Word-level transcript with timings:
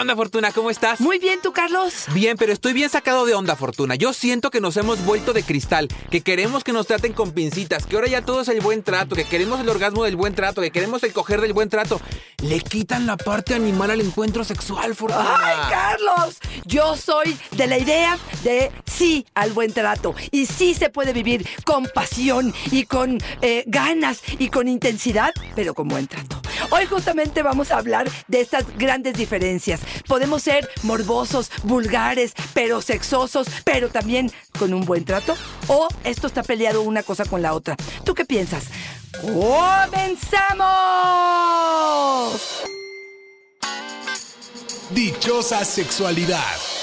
onda, 0.00 0.16
Fortuna? 0.16 0.50
¿Cómo 0.52 0.70
estás? 0.70 1.00
Muy 1.00 1.18
bien, 1.18 1.40
¿tú, 1.42 1.52
Carlos? 1.52 2.06
Bien, 2.14 2.36
pero 2.38 2.52
estoy 2.52 2.72
bien 2.72 2.88
sacado 2.88 3.26
de 3.26 3.34
onda, 3.34 3.54
Fortuna. 3.54 3.96
Yo 3.96 4.12
siento 4.12 4.50
que 4.50 4.60
nos 4.60 4.76
hemos 4.78 5.04
vuelto 5.04 5.32
de 5.32 5.42
cristal, 5.42 5.88
que 6.10 6.22
queremos 6.22 6.64
que 6.64 6.72
nos 6.72 6.86
traten 6.86 7.12
con 7.12 7.32
pincitas, 7.32 7.84
que 7.84 7.96
ahora 7.96 8.08
ya 8.08 8.22
todo 8.22 8.40
es 8.40 8.48
el 8.48 8.60
buen 8.60 8.82
trato, 8.82 9.14
que 9.14 9.24
queremos 9.24 9.60
el 9.60 9.68
orgasmo 9.68 10.04
del 10.04 10.16
buen 10.16 10.34
trato, 10.34 10.62
que 10.62 10.70
queremos 10.70 11.02
el 11.02 11.12
coger 11.12 11.40
del 11.42 11.52
buen 11.52 11.68
trato. 11.68 12.00
Le 12.42 12.60
quitan 12.60 13.06
la 13.06 13.18
parte 13.18 13.54
animal 13.54 13.90
al 13.90 14.00
encuentro 14.00 14.42
sexual, 14.42 14.94
Fortuna. 14.94 15.36
¡Ay, 15.38 15.56
Carlos! 15.70 16.38
Yo 16.64 16.96
soy 16.96 17.36
de 17.50 17.66
la 17.66 17.78
idea 17.78 18.18
de 18.42 18.72
sí 18.86 19.26
al 19.34 19.52
buen 19.52 19.72
trato. 19.72 20.14
Y 20.30 20.46
sí 20.46 20.72
se 20.72 20.88
puede 20.88 21.12
vivir 21.12 21.46
con 21.64 21.84
pasión 21.94 22.54
y 22.70 22.84
con 22.84 23.18
eh, 23.42 23.64
ganas 23.66 24.22
y 24.38 24.48
con 24.48 24.66
intensidad, 24.66 25.32
pero 25.54 25.74
con 25.74 25.88
buen 25.88 26.06
trato. 26.06 26.40
Hoy 26.70 26.86
justamente 26.86 27.42
vamos 27.42 27.70
a 27.70 27.78
hablar 27.78 28.08
de 28.28 28.40
estas 28.40 28.64
grandes 28.76 29.14
diferencias. 29.14 29.80
Podemos 30.06 30.42
ser 30.42 30.68
morbosos, 30.82 31.50
vulgares, 31.62 32.32
pero 32.54 32.80
sexosos, 32.82 33.46
pero 33.64 33.88
también 33.88 34.30
con 34.58 34.74
un 34.74 34.84
buen 34.84 35.04
trato. 35.04 35.36
O 35.68 35.88
esto 36.04 36.26
está 36.26 36.42
peleado 36.42 36.82
una 36.82 37.02
cosa 37.02 37.24
con 37.24 37.42
la 37.42 37.54
otra. 37.54 37.76
¿Tú 38.04 38.14
qué 38.14 38.24
piensas? 38.24 38.64
¡Comenzamos! 39.22 40.60
Dichosa 44.90 45.64
sexualidad. 45.64 46.79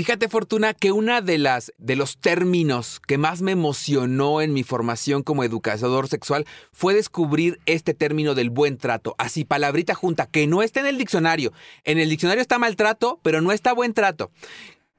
Fíjate, 0.00 0.30
Fortuna, 0.30 0.72
que 0.72 0.92
una 0.92 1.20
de 1.20 1.36
las 1.36 1.74
de 1.76 1.94
los 1.94 2.16
términos 2.16 3.02
que 3.06 3.18
más 3.18 3.42
me 3.42 3.52
emocionó 3.52 4.40
en 4.40 4.54
mi 4.54 4.62
formación 4.62 5.22
como 5.22 5.44
educador 5.44 6.08
sexual 6.08 6.46
fue 6.72 6.94
descubrir 6.94 7.60
este 7.66 7.92
término 7.92 8.34
del 8.34 8.48
buen 8.48 8.78
trato, 8.78 9.14
así 9.18 9.44
palabrita 9.44 9.94
junta, 9.94 10.24
que 10.24 10.46
no 10.46 10.62
está 10.62 10.80
en 10.80 10.86
el 10.86 10.96
diccionario. 10.96 11.52
En 11.84 11.98
el 11.98 12.08
diccionario 12.08 12.40
está 12.40 12.58
maltrato, 12.58 13.20
pero 13.22 13.42
no 13.42 13.52
está 13.52 13.74
buen 13.74 13.92
trato. 13.92 14.30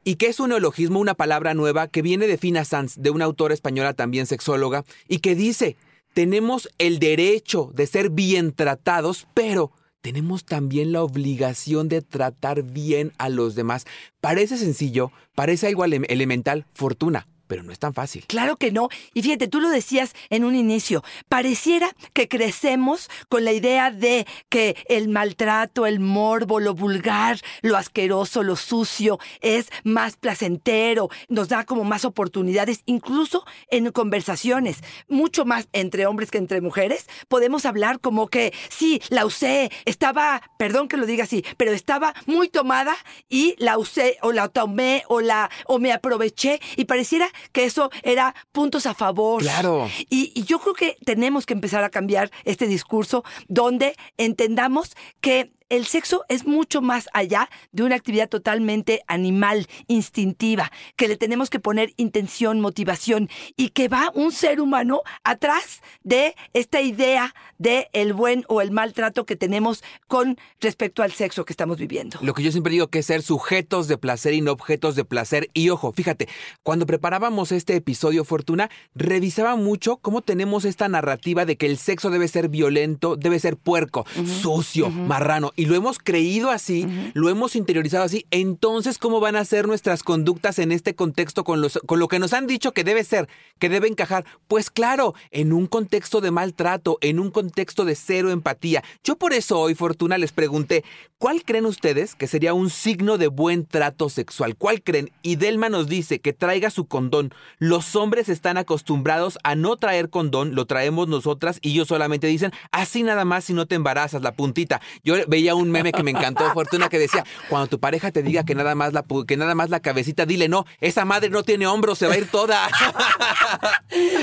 Y 0.03 0.17
que 0.17 0.28
es 0.28 0.40
un 0.40 0.50
neologismo, 0.50 1.00
una 1.00 1.16
palabra 1.16 1.56
nueva 1.56 1.88
que 1.88 2.03
viene 2.03 2.28
de 2.28 2.38
Fina 2.38 2.64
Sanz, 2.64 2.94
de 2.95 3.09
una 3.09 3.25
autora 3.25 3.56
española 3.56 3.95
también 3.95 4.28
sexóloga, 4.28 4.86
y 5.08 5.18
que 5.18 5.34
dice, 5.34 5.78
tenemos 6.14 6.70
el 6.78 7.00
derecho 7.00 7.72
de 7.73 7.88
ser 7.88 8.12
bien 8.12 8.53
tratados, 8.53 9.28
pero 9.34 9.72
tenemos 10.02 10.45
también 10.45 10.91
la 10.91 11.03
obligación 11.03 11.88
de 11.88 12.02
tratar 12.02 12.63
bien 12.63 13.13
a 13.17 13.30
los 13.30 13.55
demás. 13.55 13.85
Parece 14.19 14.57
sencillo, 14.57 15.11
parece 15.35 15.67
algo 15.67 15.85
elemental, 15.85 16.66
fortuna 16.73 17.27
pero 17.52 17.63
no 17.63 17.73
es 17.73 17.80
tan 17.80 17.94
fácil. 17.94 18.23
Claro 18.27 18.55
que 18.55 18.71
no. 18.71 18.88
Y 19.13 19.23
fíjate, 19.23 19.49
tú 19.49 19.59
lo 19.59 19.69
decías 19.69 20.13
en 20.30 20.45
un 20.45 20.55
inicio, 20.55 21.03
pareciera 21.27 21.94
que 22.13 22.30
crecemos 22.30 23.09
con 23.27 23.44
la 23.44 23.52
idea 23.52 23.91
de 23.91 24.25
que 24.47 24.77
el 24.88 25.09
maltrato, 25.09 25.85
el 25.85 25.99
morbo, 25.99 26.61
lo 26.61 26.75
vulgar, 26.75 27.41
lo 27.61 27.75
asqueroso, 27.75 28.41
lo 28.41 28.55
sucio 28.55 29.19
es 29.41 29.67
más 29.83 30.16
placentero, 30.16 31.09
nos 31.27 31.49
da 31.49 31.66
como 31.66 31.83
más 31.83 32.05
oportunidades, 32.05 32.83
incluso 32.85 33.44
en 33.69 33.91
conversaciones, 33.91 34.77
mucho 35.09 35.44
más 35.44 35.67
entre 35.73 36.05
hombres 36.05 36.31
que 36.31 36.38
entre 36.38 36.61
mujeres, 36.61 37.07
podemos 37.27 37.66
hablar 37.66 37.99
como 37.99 38.29
que 38.29 38.53
sí, 38.69 39.02
la 39.09 39.25
usé, 39.25 39.73
estaba, 39.83 40.41
perdón 40.57 40.88
que 40.88 40.95
lo 40.95 41.05
diga 41.05 41.25
así, 41.25 41.44
pero 41.57 41.73
estaba 41.73 42.13
muy 42.27 42.47
tomada 42.47 42.95
y 43.27 43.55
la 43.57 43.77
usé 43.77 44.19
o 44.22 44.31
la 44.31 44.47
tomé 44.47 45.03
o 45.09 45.19
la 45.19 45.49
o 45.66 45.79
me 45.79 45.91
aproveché 45.91 46.61
y 46.77 46.85
pareciera 46.85 47.27
que 47.52 47.66
eso 47.66 47.92
era 48.03 48.36
puntos 48.52 48.86
a 48.86 48.94
favor. 48.94 49.42
Claro. 49.42 49.89
Y, 50.09 50.31
y 50.36 50.44
yo 50.44 50.59
creo 50.59 50.73
que 50.73 50.97
tenemos 51.06 51.45
que 51.45 51.53
empezar 51.53 51.84
a 51.84 51.89
cambiar 51.89 52.31
este 52.45 52.67
discurso 52.67 53.23
donde 53.47 53.96
entendamos 54.18 54.96
que 55.19 55.52
el 55.72 55.86
sexo 55.86 56.26
es 56.28 56.46
mucho 56.46 56.82
más 56.82 57.08
allá 57.14 57.50
de 57.72 57.84
una 57.84 57.96
actividad 57.96 58.28
totalmente 58.28 59.04
animal, 59.08 59.68
instintiva, 59.88 60.70
que 60.98 61.08
le 61.08 61.16
tenemos 61.16 61.50
que 61.50 61.62
poner 61.62 61.94
intención, 61.96 62.59
motivación 62.59 63.30
y 63.56 63.70
que 63.70 63.88
va 63.88 64.12
un 64.14 64.34
ser 64.34 64.59
humano 64.59 65.02
atrás 65.24 65.82
de 66.04 66.36
esta 66.54 66.82
idea 66.82 67.34
de 67.58 67.88
el 67.94 68.12
buen 68.12 68.44
o 68.50 68.59
el 68.59 68.72
mal 68.72 68.92
trato 68.92 69.26
que 69.26 69.38
tenemos 69.38 69.82
con 70.08 70.38
respecto 70.59 71.04
al 71.04 71.14
sexo 71.14 71.46
que 71.46 71.54
estamos 71.54 71.78
viviendo. 71.78 72.20
Lo 72.22 72.34
que 72.34 72.44
yo 72.44 72.52
siempre 72.52 72.74
digo 72.74 72.90
que 72.90 73.00
es 73.00 73.06
ser 73.06 73.22
sujetos 73.22 73.88
de 73.88 73.98
placer 73.98 74.34
y 74.34 74.42
no 74.42 74.52
objetos 74.52 74.98
de 74.98 75.06
placer. 75.06 75.50
Y 75.53 75.70
ojo, 75.70 75.94
fíjate, 75.94 76.28
cuando 76.64 76.86
preparábamos 76.86 77.53
este 77.53 77.78
episodio 77.78 78.26
Fortuna, 78.26 78.70
revisaba 78.94 79.56
mucho 79.56 79.96
cómo 79.98 80.22
tenemos 80.22 80.66
esta 80.66 80.90
narrativa 80.90 81.46
de 81.46 81.56
que 81.56 81.68
el 81.68 81.78
sexo 81.78 82.09
debe 82.09 82.28
ser 82.28 82.50
violento, 82.50 83.16
debe 83.16 83.40
ser 83.40 83.56
puerco, 83.56 84.06
sucio, 84.42 84.90
marrano 84.90 85.53
y 85.61 85.66
lo 85.66 85.75
hemos 85.75 85.99
creído 85.99 86.49
así, 86.49 86.88
lo 87.13 87.29
hemos 87.29 87.55
interiorizado 87.55 88.03
así, 88.03 88.25
entonces 88.31 88.97
¿cómo 88.97 89.19
van 89.19 89.35
a 89.35 89.45
ser 89.45 89.67
nuestras 89.67 90.01
conductas 90.01 90.57
en 90.57 90.72
este 90.72 90.95
contexto 90.95 91.44
con, 91.44 91.61
los, 91.61 91.79
con 91.85 91.99
lo 91.99 92.07
que 92.07 92.17
nos 92.17 92.33
han 92.33 92.47
dicho 92.47 92.72
que 92.72 92.83
debe 92.83 93.03
ser, 93.03 93.29
que 93.59 93.69
debe 93.69 93.88
encajar? 93.88 94.25
Pues 94.47 94.72
claro, 94.72 95.13
en 95.29 95.53
un 95.53 95.67
contexto 95.67 96.19
de 96.19 96.31
maltrato, 96.31 96.97
en 97.01 97.19
un 97.19 97.29
contexto 97.29 97.85
de 97.85 97.94
cero 97.94 98.31
empatía. 98.31 98.83
Yo 99.03 99.17
por 99.17 99.33
eso 99.33 99.59
hoy, 99.59 99.75
Fortuna, 99.75 100.17
les 100.17 100.31
pregunté, 100.31 100.83
¿cuál 101.19 101.44
creen 101.44 101.67
ustedes 101.67 102.16
que 102.16 102.25
sería 102.25 102.55
un 102.55 102.72
signo 102.72 103.19
de 103.19 103.28
buen 103.28 103.67
trato 103.67 104.09
sexual? 104.09 104.55
¿Cuál 104.55 104.81
creen? 104.81 105.11
Y 105.22 105.35
Delma 105.35 105.69
nos 105.69 105.88
dice 105.88 106.17
que 106.17 106.33
traiga 106.33 106.72
su 106.72 106.85
condón. 106.85 107.35
Los 107.59 107.95
hombres 107.95 108.29
están 108.29 108.57
acostumbrados 108.57 109.38
a 109.43 109.53
no 109.53 109.78
traer 109.78 110.09
condón, 110.09 110.55
lo 110.55 110.66
traemos 110.66 111.07
nosotras 111.07 111.59
y 111.61 111.73
ellos 111.73 111.88
solamente 111.88 112.25
dicen, 112.25 112.51
así 112.72 113.03
nada 113.03 113.25
más 113.25 113.43
si 113.43 113.53
no 113.53 113.67
te 113.67 113.75
embarazas, 113.75 114.23
la 114.23 114.33
puntita. 114.33 114.81
Yo 115.03 115.13
veía 115.28 115.50
un 115.56 115.72
meme 115.72 115.91
que 115.91 116.03
me 116.03 116.12
encantó, 116.12 116.51
Fortuna, 116.53 116.89
que 116.89 117.00
decía, 117.00 117.23
cuando 117.50 117.67
tu 117.67 117.79
pareja 117.79 118.12
te 118.12 118.23
diga 118.23 118.44
que 118.44 118.56
nada 118.56 118.75
más 118.75 118.94
la, 118.94 119.06
que 119.28 119.38
nada 119.38 119.56
más 119.56 119.69
la 119.69 119.79
cabecita, 119.79 120.25
dile, 120.25 120.47
no, 120.47 120.66
esa 120.79 121.06
madre 121.06 121.29
no 121.29 121.44
tiene 121.44 121.67
hombros, 121.67 121.97
se 121.97 122.07
va 122.07 122.13
a 122.13 122.17
ir 122.17 122.29
toda. 122.29 122.69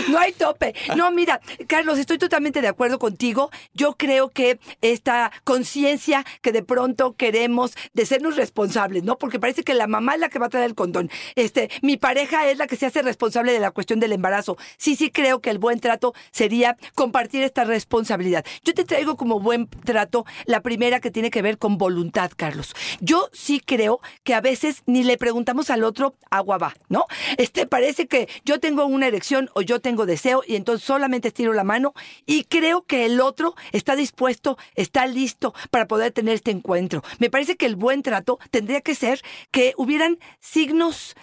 No 0.08 0.18
hay 0.18 0.32
tope. 0.32 0.74
No, 0.96 1.10
mira, 1.10 1.40
Carlos, 1.66 1.98
estoy 1.98 2.18
totalmente 2.18 2.62
de 2.62 2.68
acuerdo 2.68 2.98
contigo. 2.98 3.50
Yo 3.74 3.94
creo 3.96 4.30
que 4.30 4.58
esta 4.80 5.30
conciencia 5.44 6.24
que 6.40 6.52
de 6.52 6.62
pronto 6.62 7.14
queremos 7.16 7.74
de 7.92 8.06
sernos 8.06 8.36
responsables, 8.36 9.04
¿no? 9.04 9.18
Porque 9.18 9.38
parece 9.38 9.62
que 9.62 9.74
la 9.74 9.86
mamá 9.86 10.14
es 10.14 10.20
la 10.20 10.28
que 10.28 10.38
va 10.38 10.46
a 10.46 10.48
traer 10.48 10.66
el 10.66 10.74
condón. 10.74 11.10
Este, 11.34 11.70
mi 11.82 11.96
pareja 11.96 12.48
es 12.48 12.58
la 12.58 12.66
que 12.66 12.76
se 12.76 12.86
hace 12.86 13.02
responsable 13.02 13.52
de 13.52 13.60
la 13.60 13.70
cuestión 13.70 14.00
del 14.00 14.12
embarazo. 14.12 14.56
Sí, 14.78 14.96
sí 14.96 15.10
creo 15.10 15.40
que 15.40 15.50
el 15.50 15.58
buen 15.58 15.80
trato 15.80 16.14
sería 16.30 16.76
compartir 16.94 17.42
esta 17.42 17.64
responsabilidad. 17.64 18.44
Yo 18.64 18.74
te 18.74 18.84
traigo 18.84 19.16
como 19.16 19.40
buen 19.40 19.68
trato 19.68 20.24
la 20.46 20.60
primera 20.62 21.00
que 21.00 21.10
tiene 21.18 21.32
que 21.32 21.42
ver 21.42 21.58
con 21.58 21.78
voluntad, 21.78 22.30
Carlos. 22.36 22.76
Yo 23.00 23.28
sí 23.32 23.58
creo 23.58 24.00
que 24.22 24.34
a 24.34 24.40
veces 24.40 24.84
ni 24.86 25.02
le 25.02 25.18
preguntamos 25.18 25.68
al 25.68 25.82
otro 25.82 26.14
agua 26.30 26.58
va, 26.58 26.76
¿no? 26.88 27.06
Este 27.38 27.66
parece 27.66 28.06
que 28.06 28.28
yo 28.44 28.60
tengo 28.60 28.86
una 28.86 29.08
erección 29.08 29.50
o 29.54 29.62
yo 29.62 29.80
tengo 29.80 30.06
deseo 30.06 30.44
y 30.46 30.54
entonces 30.54 30.86
solamente 30.86 31.26
estiro 31.26 31.52
la 31.54 31.64
mano 31.64 31.92
y 32.24 32.44
creo 32.44 32.82
que 32.82 33.04
el 33.04 33.20
otro 33.20 33.56
está 33.72 33.96
dispuesto, 33.96 34.58
está 34.76 35.08
listo 35.08 35.54
para 35.72 35.88
poder 35.88 36.12
tener 36.12 36.34
este 36.34 36.52
encuentro. 36.52 37.02
Me 37.18 37.30
parece 37.30 37.56
que 37.56 37.66
el 37.66 37.74
buen 37.74 38.04
trato 38.04 38.38
tendría 38.52 38.80
que 38.80 38.94
ser 38.94 39.20
que 39.50 39.74
hubieran 39.76 40.20
signos, 40.38 41.16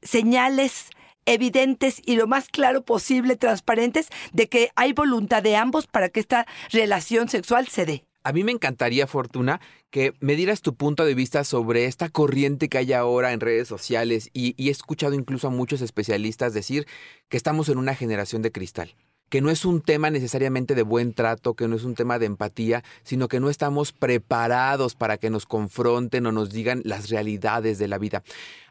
señales, 0.00 0.86
evidentes 1.26 2.00
y 2.06 2.16
lo 2.16 2.26
más 2.26 2.48
claro 2.48 2.86
posible, 2.86 3.36
transparentes, 3.36 4.08
de 4.32 4.48
que 4.48 4.70
hay 4.76 4.94
voluntad 4.94 5.42
de 5.42 5.56
ambos 5.56 5.86
para 5.86 6.08
que 6.08 6.20
esta 6.20 6.46
relación 6.70 7.28
sexual 7.28 7.68
se 7.68 7.84
dé. 7.84 8.06
A 8.24 8.32
mí 8.32 8.44
me 8.44 8.52
encantaría, 8.52 9.06
Fortuna, 9.06 9.60
que 9.90 10.14
me 10.20 10.36
dieras 10.36 10.62
tu 10.62 10.74
punto 10.74 11.04
de 11.04 11.14
vista 11.14 11.44
sobre 11.44 11.86
esta 11.86 12.08
corriente 12.08 12.68
que 12.68 12.78
hay 12.78 12.92
ahora 12.92 13.32
en 13.32 13.40
redes 13.40 13.68
sociales 13.68 14.30
y, 14.32 14.54
y, 14.56 14.68
he 14.68 14.70
escuchado 14.70 15.14
incluso 15.14 15.48
a 15.48 15.50
muchos 15.50 15.80
especialistas 15.80 16.54
decir 16.54 16.86
que 17.28 17.36
estamos 17.36 17.68
en 17.68 17.78
una 17.78 17.94
generación 17.94 18.42
de 18.42 18.52
cristal 18.52 18.94
que 19.32 19.40
no 19.40 19.48
es 19.48 19.64
un 19.64 19.80
tema 19.80 20.10
necesariamente 20.10 20.74
de 20.74 20.82
buen 20.82 21.14
trato, 21.14 21.54
que 21.54 21.66
no 21.66 21.74
es 21.74 21.84
un 21.84 21.94
tema 21.94 22.18
de 22.18 22.26
empatía, 22.26 22.84
sino 23.02 23.28
que 23.28 23.40
no 23.40 23.48
estamos 23.48 23.92
preparados 23.92 24.94
para 24.94 25.16
que 25.16 25.30
nos 25.30 25.46
confronten 25.46 26.26
o 26.26 26.32
nos 26.32 26.50
digan 26.50 26.82
las 26.84 27.08
realidades 27.08 27.78
de 27.78 27.88
la 27.88 27.96
vida. 27.96 28.22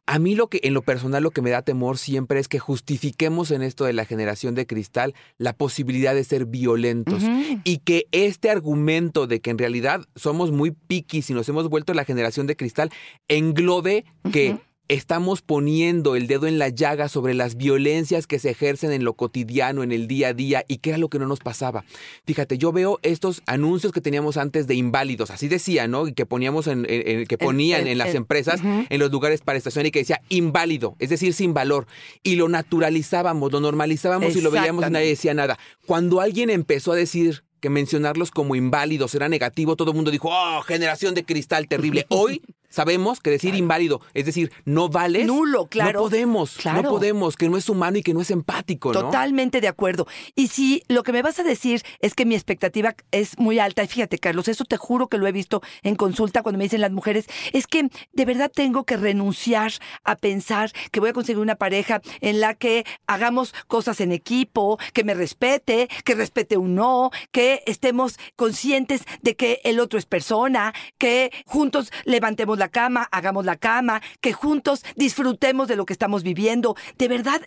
A 0.06 0.20
mí 0.20 0.36
lo 0.36 0.50
que 0.50 0.60
en 0.62 0.76
lo 0.76 0.84
personal 0.84 1.24
lo 1.24 1.32
que 1.32 1.42
me 1.42 1.50
da 1.50 1.64
temor 1.64 1.98
siempre 1.98 2.40
es 2.40 2.48
que 2.48 2.60
justifiquemos 2.60 3.50
en 3.50 3.64
esto 3.64 3.86
de 3.86 3.94
la 3.94 4.06
generación 4.06 4.54
de 4.54 4.68
cristal 4.68 5.16
la 5.40 5.54
posibilidad 5.54 6.14
de 6.14 6.24
ser 6.24 6.46
violentos 6.46 7.24
uh 7.24 7.28
-huh. 7.28 7.62
y 7.64 7.80
que 7.80 8.06
este 8.12 8.52
argumento 8.52 9.26
de 9.26 9.42
que 9.42 9.50
en 9.50 9.58
realidad 9.58 10.02
somos 10.16 10.52
muy 10.52 10.70
piquis 10.70 11.32
y 11.32 11.34
nos 11.34 11.50
hemos 11.50 11.70
vuelto 11.70 11.96
la 11.96 12.06
generación 12.06 12.46
de 12.46 12.56
cristal 12.56 12.92
englobe 13.28 14.06
uh 14.24 14.28
-huh. 14.28 14.32
que 14.32 14.58
estamos 14.94 15.42
poniendo 15.42 16.16
el 16.16 16.28
dedo 16.28 16.48
en 16.48 16.60
la 16.60 16.68
llaga 16.70 17.08
sobre 17.08 17.34
las 17.34 17.56
violencias 17.56 18.28
que 18.28 18.40
se 18.40 18.50
ejercen 18.50 18.92
en 18.92 19.04
lo 19.06 19.14
cotidiano, 19.14 19.84
en 19.84 19.92
el 19.92 20.08
día 20.08 20.30
a 20.30 20.34
día, 20.34 20.66
y 20.68 20.78
qué 20.80 20.90
era 20.90 20.98
lo 20.98 21.08
que 21.10 21.18
no 21.18 21.28
nos 21.28 21.40
pasaba. 21.40 21.86
Fíjate, 22.26 22.58
yo 22.58 22.72
veo 22.74 23.00
estos 23.02 23.42
anuncios 23.46 23.94
que 23.94 24.02
teníamos 24.02 24.36
antes 24.36 24.68
de 24.68 24.76
inválidos, 24.76 25.32
así 25.32 25.48
decía, 25.48 25.88
¿no? 25.88 26.08
Y 26.08 26.14
que 26.14 26.26
poníamos 26.26 26.68
en, 26.68 26.86
en- 26.90 27.08
en- 27.20 27.26
que 27.26 27.38
ponían 27.38 27.82
el- 27.82 27.88
en 27.88 27.98
las 27.98 28.10
el- 28.10 28.18
empresas, 28.18 28.60
en 28.64 29.00
los 29.00 29.12
lugares 29.12 29.42
para 29.42 29.58
estacionar, 29.58 29.86
y 29.88 29.92
que 29.92 30.00
decía 30.00 30.22
inválido, 30.30 30.96
es 31.00 31.10
decir, 31.10 31.34
sin 31.34 31.54
valor. 31.54 31.88
Y 32.22 32.36
lo 32.36 32.50
naturalizábamos, 32.50 33.52
lo 33.52 33.60
normalizábamos 33.62 34.36
y 34.36 34.42
lo 34.42 34.52
veíamos 34.52 34.86
y 34.88 34.92
nadie 34.92 35.08
decía 35.08 35.34
nada. 35.34 35.58
Cuando 35.86 36.20
alguien 36.20 36.50
empezó 36.50 36.92
a 36.92 36.96
decir 36.96 37.44
que 37.62 37.70
mencionarlos 37.70 38.32
como 38.32 38.56
inválidos 38.56 39.14
era 39.16 39.30
negativo, 39.30 39.76
todo 39.76 39.92
el 39.92 39.96
mundo 39.96 40.12
dijo, 40.12 40.30
oh, 40.32 40.62
generación 40.64 41.14
de 41.14 41.24
cristal 41.24 41.68
terrible. 41.68 42.06
Hoy 42.10 42.42
sabemos 42.72 43.20
que 43.20 43.30
decir 43.30 43.54
inválido, 43.54 44.02
es 44.16 44.26
decir, 44.26 44.52
no 44.66 44.90
vales. 44.90 45.28
Nulo, 45.28 45.68
claro. 45.68 46.00
No 46.00 46.06
podemos, 46.06 46.56
Claro. 46.58 46.82
no 46.82 46.90
podemos, 46.90 47.36
que 47.36 47.48
no 47.50 47.58
es 47.58 47.70
humano 47.70 48.00
y 48.00 48.02
que 48.02 48.16
no 48.16 48.22
es 48.22 48.32
empático, 48.32 48.92
¿no? 48.94 49.00
Totalmente 49.02 49.62
de 49.62 49.68
acuerdo. 49.68 50.08
Y 50.36 50.48
si 50.48 50.82
lo 50.88 51.04
que 51.04 51.12
me 51.12 51.22
vas 51.22 51.38
a 51.40 51.44
decir 51.44 51.84
es 52.00 52.16
que 52.16 52.26
mi 52.26 52.34
expectativa 52.34 52.96
es 53.12 53.38
muy 53.38 53.60
alta, 53.60 53.84
y 53.84 53.88
fíjate, 53.88 54.18
Carlos, 54.18 54.48
eso 54.48 54.66
te 54.66 54.78
juro 54.78 55.08
que 55.08 55.20
lo 55.20 55.28
he 55.28 55.32
visto 55.32 55.62
en 55.84 55.96
consulta 55.96 56.42
cuando 56.42 56.58
me 56.58 56.64
dicen 56.66 56.82
las 56.82 56.92
mujeres, 56.92 57.28
es 57.54 57.68
que 57.68 57.90
de 58.14 58.26
verdad 58.26 58.52
tengo 58.54 58.86
que 58.86 58.98
renunciar 58.98 59.74
a 60.04 60.16
pensar 60.16 60.72
que 60.92 61.00
voy 61.00 61.10
a 61.10 61.14
conseguir 61.14 61.40
una 61.40 61.56
pareja 61.56 62.02
en 62.22 62.40
la 62.40 62.56
que 62.56 62.86
hagamos 63.06 63.54
cosas 63.68 64.00
en 64.02 64.12
equipo, 64.14 64.80
que 64.94 65.04
me 65.04 65.14
respete, 65.14 65.90
que 66.06 66.16
respete 66.16 66.56
un 66.58 66.76
no, 66.76 67.12
que 67.32 67.62
estemos 67.66 68.18
conscientes 68.36 69.02
de 69.22 69.36
que 69.36 69.60
el 69.66 69.80
otro 69.80 70.00
es 70.00 70.06
persona, 70.06 70.74
que 70.98 71.32
juntos 71.46 71.92
levantemos 72.06 72.58
la 72.62 72.70
cama, 72.70 73.10
hagamos 73.12 73.44
la 73.44 73.58
cama, 73.58 74.02
que 74.22 74.32
juntos 74.32 74.86
disfrutemos 74.96 75.68
de 75.68 75.76
lo 75.76 75.86
que 75.86 75.94
estamos 75.94 76.22
viviendo. 76.24 76.76
De 76.98 77.08
verdad, 77.08 77.42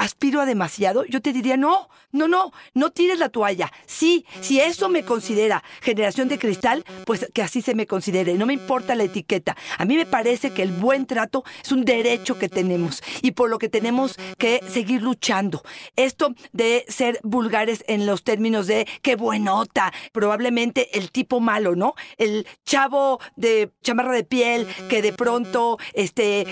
aspiro 0.00 0.40
a 0.40 0.46
demasiado, 0.46 1.04
yo 1.04 1.20
te 1.20 1.32
diría, 1.32 1.58
no, 1.58 1.90
no, 2.10 2.26
no, 2.26 2.52
no 2.72 2.90
tires 2.90 3.18
la 3.18 3.28
toalla. 3.28 3.70
Sí, 3.84 4.24
si 4.40 4.58
eso 4.58 4.88
me 4.88 5.04
considera 5.04 5.62
generación 5.82 6.28
de 6.28 6.38
cristal, 6.38 6.84
pues 7.04 7.28
que 7.34 7.42
así 7.42 7.60
se 7.60 7.74
me 7.74 7.86
considere. 7.86 8.34
No 8.34 8.46
me 8.46 8.54
importa 8.54 8.94
la 8.94 9.04
etiqueta. 9.04 9.56
A 9.76 9.84
mí 9.84 9.96
me 9.96 10.06
parece 10.06 10.52
que 10.52 10.62
el 10.62 10.72
buen 10.72 11.04
trato 11.04 11.44
es 11.62 11.70
un 11.70 11.84
derecho 11.84 12.38
que 12.38 12.48
tenemos 12.48 13.02
y 13.20 13.32
por 13.32 13.50
lo 13.50 13.58
que 13.58 13.68
tenemos 13.68 14.16
que 14.38 14.60
seguir 14.68 15.02
luchando. 15.02 15.62
Esto 15.96 16.34
de 16.52 16.86
ser 16.88 17.20
vulgares 17.22 17.84
en 17.86 18.06
los 18.06 18.24
términos 18.24 18.66
de 18.66 18.88
qué 19.02 19.16
buenota, 19.16 19.92
probablemente 20.12 20.98
el 20.98 21.10
tipo 21.10 21.40
malo, 21.40 21.76
¿no? 21.76 21.94
El 22.16 22.46
chavo 22.64 23.20
de 23.36 23.70
chamarra 23.82 24.14
de 24.14 24.24
piel 24.24 24.66
que 24.88 25.02
de 25.02 25.12
pronto 25.12 25.76
este, 25.92 26.46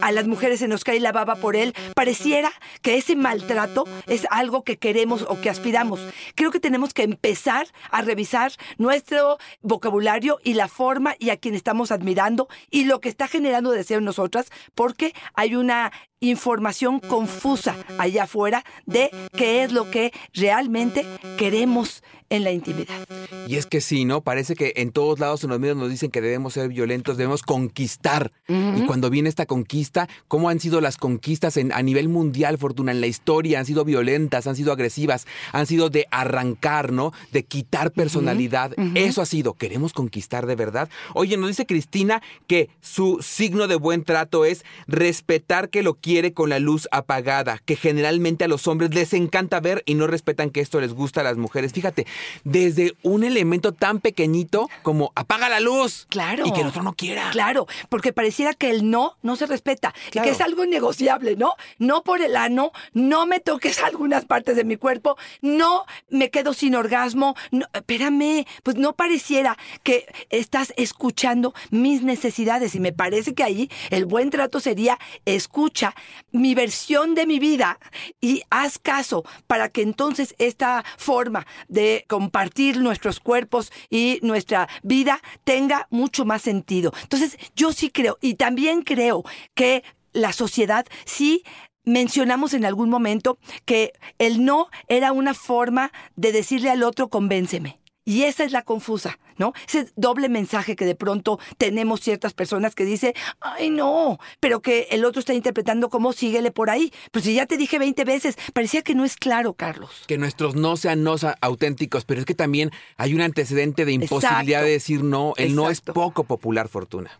a 0.00 0.12
las 0.12 0.28
mujeres 0.28 0.60
se 0.60 0.68
nos 0.68 0.84
cae 0.84 1.00
la 1.00 1.10
baba 1.10 1.34
por 1.34 1.56
él, 1.56 1.74
pareciera 1.96 2.52
que 2.80 2.91
ese 2.96 3.16
maltrato 3.16 3.84
es 4.06 4.26
algo 4.30 4.62
que 4.64 4.78
queremos 4.78 5.22
o 5.28 5.40
que 5.40 5.50
aspiramos. 5.50 6.00
Creo 6.34 6.50
que 6.50 6.60
tenemos 6.60 6.94
que 6.94 7.02
empezar 7.02 7.66
a 7.90 8.02
revisar 8.02 8.52
nuestro 8.78 9.38
vocabulario 9.60 10.38
y 10.42 10.54
la 10.54 10.68
forma 10.68 11.14
y 11.18 11.30
a 11.30 11.36
quien 11.36 11.54
estamos 11.54 11.90
admirando 11.92 12.48
y 12.70 12.84
lo 12.84 13.00
que 13.00 13.08
está 13.08 13.28
generando 13.28 13.70
deseo 13.70 13.98
en 13.98 14.04
nosotras, 14.04 14.50
porque 14.74 15.14
hay 15.34 15.54
una 15.54 15.92
información 16.22 17.00
confusa 17.00 17.76
allá 17.98 18.24
afuera 18.24 18.64
de 18.86 19.10
qué 19.36 19.64
es 19.64 19.72
lo 19.72 19.90
que 19.90 20.12
realmente 20.32 21.04
queremos 21.36 22.02
en 22.32 22.44
la 22.44 22.52
intimidad. 22.52 23.06
Y 23.46 23.56
es 23.56 23.66
que 23.66 23.82
sí, 23.82 24.06
¿no? 24.06 24.22
Parece 24.22 24.54
que 24.54 24.72
en 24.76 24.90
todos 24.90 25.20
lados 25.20 25.44
en 25.44 25.50
los 25.50 25.60
medios 25.60 25.76
nos 25.76 25.90
dicen 25.90 26.10
que 26.10 26.22
debemos 26.22 26.54
ser 26.54 26.68
violentos, 26.70 27.18
debemos 27.18 27.42
conquistar. 27.42 28.32
Y 28.48 28.86
cuando 28.86 29.10
viene 29.10 29.28
esta 29.28 29.44
conquista, 29.44 30.08
¿cómo 30.28 30.48
han 30.48 30.58
sido 30.58 30.80
las 30.80 30.96
conquistas 30.96 31.58
en, 31.58 31.72
a 31.72 31.82
nivel 31.82 32.08
mundial, 32.08 32.56
Fortuna? 32.56 32.92
En 32.92 33.02
la 33.02 33.06
historia 33.06 33.58
han 33.58 33.66
sido 33.66 33.84
violentas, 33.84 34.46
han 34.46 34.56
sido 34.56 34.72
agresivas, 34.72 35.26
han 35.52 35.66
sido 35.66 35.90
de 35.90 36.06
arrancar, 36.10 36.90
¿no? 36.92 37.12
De 37.32 37.44
quitar 37.44 37.92
personalidad. 37.92 38.72
Eso 38.94 39.20
ha 39.20 39.26
sido. 39.26 39.52
¿Queremos 39.52 39.92
conquistar 39.92 40.46
de 40.46 40.56
verdad? 40.56 40.88
Oye, 41.14 41.36
nos 41.36 41.48
dice 41.48 41.66
Cristina 41.66 42.22
que 42.46 42.70
su 42.80 43.18
signo 43.20 43.68
de 43.68 43.76
buen 43.76 44.04
trato 44.04 44.46
es 44.46 44.64
respetar 44.86 45.68
que 45.68 45.82
lo 45.82 45.94
quiere 45.94 46.11
con 46.34 46.50
la 46.50 46.58
luz 46.58 46.88
apagada, 46.90 47.58
que 47.64 47.74
generalmente 47.74 48.44
a 48.44 48.48
los 48.48 48.66
hombres 48.68 48.94
les 48.94 49.14
encanta 49.14 49.60
ver 49.60 49.82
y 49.86 49.94
no 49.94 50.06
respetan 50.06 50.50
que 50.50 50.60
esto 50.60 50.78
les 50.80 50.92
gusta 50.92 51.22
a 51.22 51.24
las 51.24 51.38
mujeres. 51.38 51.72
Fíjate, 51.72 52.06
desde 52.44 52.94
un 53.02 53.24
elemento 53.24 53.72
tan 53.72 54.00
pequeñito 54.00 54.68
como 54.82 55.10
apaga 55.14 55.48
la 55.48 55.60
luz. 55.60 56.06
Claro. 56.10 56.46
Y 56.46 56.52
que 56.52 56.60
el 56.60 56.66
otro 56.66 56.82
no 56.82 56.92
quiera. 56.92 57.30
Claro, 57.30 57.66
porque 57.88 58.12
pareciera 58.12 58.52
que 58.52 58.70
el 58.70 58.90
no 58.90 59.16
no 59.22 59.36
se 59.36 59.46
respeta, 59.46 59.94
Claro. 60.10 60.26
que 60.28 60.34
es 60.34 60.40
algo 60.42 60.66
negociable, 60.66 61.34
¿no? 61.36 61.54
No 61.78 62.02
por 62.02 62.20
el 62.20 62.36
ano, 62.36 62.72
no 62.92 63.24
me 63.26 63.40
toques 63.40 63.78
algunas 63.82 64.26
partes 64.26 64.54
de 64.56 64.64
mi 64.64 64.76
cuerpo, 64.76 65.16
no 65.40 65.84
me 66.10 66.30
quedo 66.30 66.52
sin 66.52 66.74
orgasmo, 66.74 67.34
no, 67.50 67.66
espérame, 67.72 68.44
pues 68.62 68.76
no 68.76 68.92
pareciera 68.94 69.56
que 69.82 70.06
estás 70.28 70.74
escuchando 70.76 71.54
mis 71.70 72.02
necesidades 72.02 72.74
y 72.74 72.80
me 72.80 72.92
parece 72.92 73.32
que 73.34 73.42
ahí 73.42 73.70
el 73.90 74.04
buen 74.04 74.28
trato 74.28 74.60
sería 74.60 74.98
escucha 75.24 75.94
mi 76.30 76.54
versión 76.54 77.14
de 77.14 77.26
mi 77.26 77.38
vida 77.38 77.78
y 78.20 78.42
haz 78.50 78.78
caso 78.78 79.24
para 79.46 79.68
que 79.68 79.82
entonces 79.82 80.34
esta 80.38 80.84
forma 80.96 81.46
de 81.68 82.04
compartir 82.08 82.78
nuestros 82.78 83.20
cuerpos 83.20 83.72
y 83.90 84.18
nuestra 84.22 84.68
vida 84.82 85.20
tenga 85.44 85.86
mucho 85.90 86.24
más 86.24 86.42
sentido. 86.42 86.92
Entonces, 87.02 87.38
yo 87.54 87.72
sí 87.72 87.90
creo, 87.90 88.18
y 88.20 88.34
también 88.34 88.82
creo 88.82 89.24
que 89.54 89.84
la 90.12 90.32
sociedad 90.32 90.86
sí 91.04 91.42
mencionamos 91.84 92.54
en 92.54 92.64
algún 92.64 92.90
momento 92.90 93.38
que 93.64 93.92
el 94.18 94.44
no 94.44 94.68
era 94.88 95.12
una 95.12 95.34
forma 95.34 95.92
de 96.16 96.32
decirle 96.32 96.70
al 96.70 96.82
otro 96.82 97.08
convénceme. 97.08 97.80
Y 98.04 98.24
esa 98.24 98.44
es 98.44 98.52
la 98.52 98.62
confusa, 98.62 99.18
¿no? 99.36 99.52
Ese 99.66 99.90
doble 99.96 100.28
mensaje 100.28 100.76
que 100.76 100.84
de 100.84 100.94
pronto 100.94 101.38
tenemos 101.58 102.00
ciertas 102.00 102.34
personas 102.34 102.74
que 102.74 102.84
dice, 102.84 103.14
ay 103.40 103.70
no, 103.70 104.18
pero 104.40 104.60
que 104.60 104.88
el 104.90 105.04
otro 105.04 105.20
está 105.20 105.34
interpretando 105.34 105.88
como 105.88 106.12
síguele 106.12 106.50
por 106.50 106.70
ahí. 106.70 106.92
Pues 107.10 107.24
si 107.24 107.34
ya 107.34 107.46
te 107.46 107.56
dije 107.56 107.78
20 107.78 108.04
veces, 108.04 108.36
parecía 108.52 108.82
que 108.82 108.94
no 108.94 109.04
es 109.04 109.16
claro, 109.16 109.54
Carlos. 109.54 110.04
Que 110.06 110.18
nuestros 110.18 110.54
no 110.54 110.76
sean 110.76 111.02
no 111.02 111.16
auténticos, 111.40 112.04
pero 112.04 112.20
es 112.20 112.26
que 112.26 112.34
también 112.34 112.70
hay 112.96 113.14
un 113.14 113.20
antecedente 113.20 113.84
de 113.84 113.92
imposibilidad 113.92 114.42
Exacto. 114.42 114.64
de 114.66 114.70
decir 114.70 115.04
no. 115.04 115.34
El 115.36 115.54
no 115.54 115.70
es 115.70 115.80
poco 115.80 116.24
popular, 116.24 116.68
Fortuna. 116.68 117.10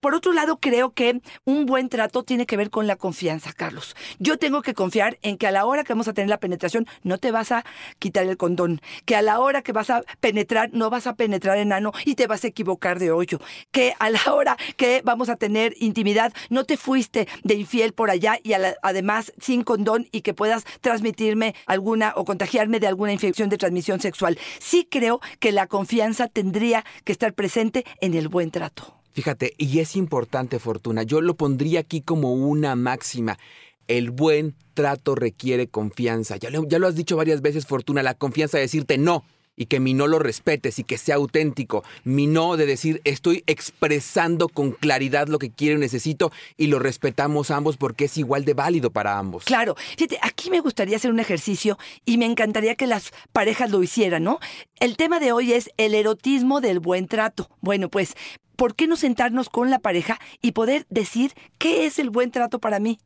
Por 0.00 0.14
otro 0.14 0.32
lado, 0.32 0.58
creo 0.58 0.92
que 0.92 1.20
un 1.44 1.66
buen 1.66 1.88
trato 1.88 2.22
tiene 2.22 2.46
que 2.46 2.56
ver 2.56 2.70
con 2.70 2.86
la 2.86 2.96
confianza, 2.96 3.52
Carlos. 3.52 3.96
Yo 4.18 4.38
tengo 4.38 4.62
que 4.62 4.74
confiar 4.74 5.18
en 5.22 5.38
que 5.38 5.46
a 5.46 5.50
la 5.50 5.64
hora 5.64 5.84
que 5.84 5.92
vamos 5.92 6.08
a 6.08 6.12
tener 6.12 6.28
la 6.28 6.38
penetración 6.38 6.86
no 7.02 7.18
te 7.18 7.30
vas 7.30 7.52
a 7.52 7.64
quitar 7.98 8.26
el 8.26 8.36
condón, 8.36 8.80
que 9.04 9.16
a 9.16 9.22
la 9.22 9.40
hora 9.40 9.62
que 9.62 9.72
vas 9.72 9.90
a 9.90 10.02
penetrar 10.20 10.70
no 10.72 10.90
vas 10.90 11.06
a 11.06 11.14
penetrar 11.14 11.53
enano 11.60 11.92
y 12.04 12.14
te 12.14 12.26
vas 12.26 12.44
a 12.44 12.48
equivocar 12.48 12.98
de 12.98 13.10
hoyo, 13.10 13.40
que 13.70 13.94
a 13.98 14.10
la 14.10 14.20
hora 14.32 14.56
que 14.76 15.02
vamos 15.04 15.28
a 15.28 15.36
tener 15.36 15.74
intimidad 15.78 16.32
no 16.50 16.64
te 16.64 16.76
fuiste 16.76 17.28
de 17.42 17.54
infiel 17.54 17.92
por 17.92 18.10
allá 18.10 18.38
y 18.42 18.52
además 18.82 19.32
sin 19.40 19.62
condón 19.62 20.08
y 20.12 20.22
que 20.22 20.34
puedas 20.34 20.64
transmitirme 20.80 21.54
alguna 21.66 22.12
o 22.16 22.24
contagiarme 22.24 22.80
de 22.80 22.86
alguna 22.86 23.12
infección 23.12 23.48
de 23.48 23.58
transmisión 23.58 24.00
sexual. 24.00 24.38
Sí 24.58 24.86
creo 24.90 25.20
que 25.40 25.52
la 25.52 25.66
confianza 25.66 26.28
tendría 26.28 26.84
que 27.04 27.12
estar 27.12 27.34
presente 27.34 27.84
en 28.00 28.14
el 28.14 28.28
buen 28.28 28.50
trato. 28.50 28.94
Fíjate, 29.12 29.54
y 29.58 29.78
es 29.78 29.94
importante, 29.94 30.58
Fortuna, 30.58 31.04
yo 31.04 31.20
lo 31.20 31.34
pondría 31.34 31.80
aquí 31.80 32.00
como 32.00 32.32
una 32.32 32.74
máxima. 32.74 33.38
El 33.86 34.10
buen 34.10 34.56
trato 34.74 35.14
requiere 35.14 35.68
confianza. 35.68 36.36
Ya 36.36 36.50
lo, 36.50 36.66
ya 36.66 36.80
lo 36.80 36.88
has 36.88 36.96
dicho 36.96 37.16
varias 37.16 37.40
veces, 37.40 37.66
Fortuna, 37.66 38.02
la 38.02 38.14
confianza 38.14 38.58
de 38.58 38.62
decirte 38.62 38.98
no 38.98 39.24
y 39.56 39.66
que 39.66 39.80
mi 39.80 39.94
no 39.94 40.06
lo 40.06 40.18
respetes 40.18 40.78
y 40.78 40.84
que 40.84 40.98
sea 40.98 41.16
auténtico. 41.16 41.84
Mi 42.04 42.26
no 42.26 42.56
de 42.56 42.66
decir 42.66 43.00
estoy 43.04 43.44
expresando 43.46 44.48
con 44.48 44.72
claridad 44.72 45.28
lo 45.28 45.38
que 45.38 45.50
quiero 45.50 45.76
y 45.76 45.80
necesito 45.80 46.32
y 46.56 46.66
lo 46.66 46.78
respetamos 46.78 47.50
ambos 47.50 47.76
porque 47.76 48.06
es 48.06 48.16
igual 48.18 48.44
de 48.44 48.54
válido 48.54 48.90
para 48.90 49.18
ambos. 49.18 49.44
Claro, 49.44 49.76
fíjate, 49.96 50.18
aquí 50.22 50.50
me 50.50 50.60
gustaría 50.60 50.96
hacer 50.96 51.10
un 51.10 51.20
ejercicio 51.20 51.78
y 52.04 52.18
me 52.18 52.26
encantaría 52.26 52.74
que 52.74 52.86
las 52.86 53.12
parejas 53.32 53.70
lo 53.70 53.82
hicieran, 53.82 54.24
¿no? 54.24 54.40
El 54.80 54.96
tema 54.96 55.20
de 55.20 55.32
hoy 55.32 55.52
es 55.52 55.70
el 55.76 55.94
erotismo 55.94 56.60
del 56.60 56.80
buen 56.80 57.06
trato. 57.06 57.48
Bueno, 57.60 57.88
pues, 57.88 58.14
¿por 58.56 58.74
qué 58.74 58.86
no 58.86 58.96
sentarnos 58.96 59.48
con 59.48 59.70
la 59.70 59.78
pareja 59.78 60.18
y 60.40 60.52
poder 60.52 60.86
decir 60.90 61.32
qué 61.58 61.86
es 61.86 61.98
el 61.98 62.10
buen 62.10 62.30
trato 62.30 62.58
para 62.58 62.78
mí? 62.78 62.98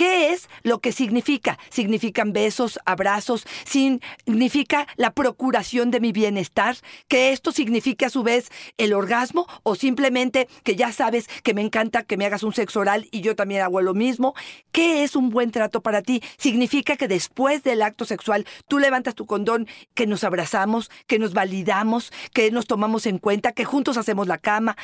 ¿Qué 0.00 0.32
es 0.32 0.48
lo 0.62 0.80
que 0.80 0.92
significa? 0.92 1.58
¿Significan 1.68 2.32
besos, 2.32 2.78
abrazos? 2.86 3.46
¿Significa 3.66 4.86
la 4.96 5.10
procuración 5.12 5.90
de 5.90 6.00
mi 6.00 6.10
bienestar? 6.10 6.76
¿Que 7.06 7.32
esto 7.32 7.52
signifique 7.52 8.06
a 8.06 8.08
su 8.08 8.22
vez 8.22 8.50
el 8.78 8.94
orgasmo? 8.94 9.46
¿O 9.62 9.74
simplemente 9.74 10.48
que 10.62 10.74
ya 10.74 10.90
sabes 10.92 11.28
que 11.42 11.52
me 11.52 11.60
encanta 11.60 12.04
que 12.04 12.16
me 12.16 12.24
hagas 12.24 12.44
un 12.44 12.54
sexo 12.54 12.80
oral 12.80 13.08
y 13.10 13.20
yo 13.20 13.36
también 13.36 13.60
hago 13.60 13.82
lo 13.82 13.92
mismo? 13.92 14.34
¿Qué 14.72 15.04
es 15.04 15.16
un 15.16 15.28
buen 15.28 15.50
trato 15.50 15.82
para 15.82 16.00
ti? 16.00 16.22
¿Significa 16.38 16.96
que 16.96 17.06
después 17.06 17.62
del 17.62 17.82
acto 17.82 18.06
sexual 18.06 18.46
tú 18.68 18.78
levantas 18.78 19.14
tu 19.14 19.26
condón, 19.26 19.68
que 19.92 20.06
nos 20.06 20.24
abrazamos, 20.24 20.90
que 21.08 21.18
nos 21.18 21.34
validamos, 21.34 22.10
que 22.32 22.50
nos 22.50 22.66
tomamos 22.66 23.04
en 23.04 23.18
cuenta, 23.18 23.52
que 23.52 23.66
juntos 23.66 23.98
hacemos 23.98 24.28
la 24.28 24.38
cama? 24.38 24.78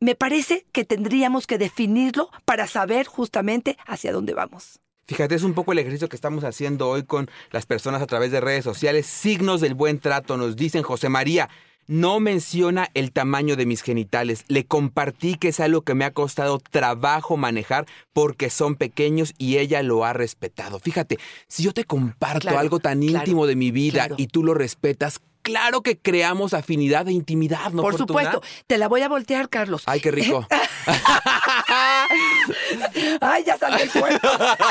Me 0.00 0.14
parece 0.14 0.66
que 0.72 0.84
tendríamos 0.84 1.46
que 1.46 1.58
definirlo 1.58 2.30
para 2.44 2.66
saber 2.66 3.06
justamente 3.06 3.76
hacia 3.86 4.12
dónde 4.12 4.34
vamos. 4.34 4.80
Fíjate, 5.06 5.34
es 5.34 5.42
un 5.42 5.54
poco 5.54 5.72
el 5.72 5.78
ejercicio 5.80 6.08
que 6.08 6.16
estamos 6.16 6.44
haciendo 6.44 6.88
hoy 6.88 7.02
con 7.02 7.28
las 7.50 7.66
personas 7.66 8.00
a 8.00 8.06
través 8.06 8.30
de 8.30 8.40
redes 8.40 8.64
sociales. 8.64 9.06
Signos 9.06 9.60
del 9.60 9.74
buen 9.74 9.98
trato, 9.98 10.36
nos 10.36 10.56
dicen 10.56 10.82
José 10.82 11.08
María. 11.08 11.48
No 11.86 12.20
menciona 12.20 12.88
el 12.94 13.10
tamaño 13.10 13.56
de 13.56 13.66
mis 13.66 13.82
genitales. 13.82 14.44
Le 14.46 14.64
compartí 14.64 15.34
que 15.34 15.48
es 15.48 15.58
algo 15.60 15.82
que 15.82 15.94
me 15.94 16.04
ha 16.04 16.12
costado 16.12 16.58
trabajo 16.58 17.36
manejar 17.36 17.86
porque 18.12 18.48
son 18.50 18.76
pequeños 18.76 19.34
y 19.38 19.58
ella 19.58 19.82
lo 19.82 20.04
ha 20.04 20.12
respetado. 20.12 20.78
Fíjate, 20.78 21.18
si 21.48 21.64
yo 21.64 21.72
te 21.72 21.84
comparto 21.84 22.40
Claro, 22.40 22.58
algo 22.60 22.78
tan 22.78 23.00
claro, 23.00 23.18
íntimo 23.18 23.46
de 23.46 23.56
mi 23.56 23.72
vida 23.72 24.06
claro. 24.06 24.14
y 24.18 24.28
tú 24.28 24.44
lo 24.44 24.54
respetas, 24.54 25.20
claro 25.42 25.82
que 25.82 25.98
creamos 25.98 26.54
afinidad 26.54 27.08
e 27.08 27.12
intimidad, 27.12 27.72
¿no? 27.72 27.82
Por 27.82 27.96
Fortuna? 27.96 28.06
supuesto. 28.30 28.42
Te 28.68 28.78
la 28.78 28.86
voy 28.86 29.02
a 29.02 29.08
voltear, 29.08 29.48
Carlos. 29.48 29.82
Ay, 29.86 30.00
qué 30.00 30.12
rico. 30.12 30.46
Ay, 33.20 33.42
ya 33.44 33.58
salió 33.58 33.82
el 33.82 33.90
cuerpo. 33.90 34.28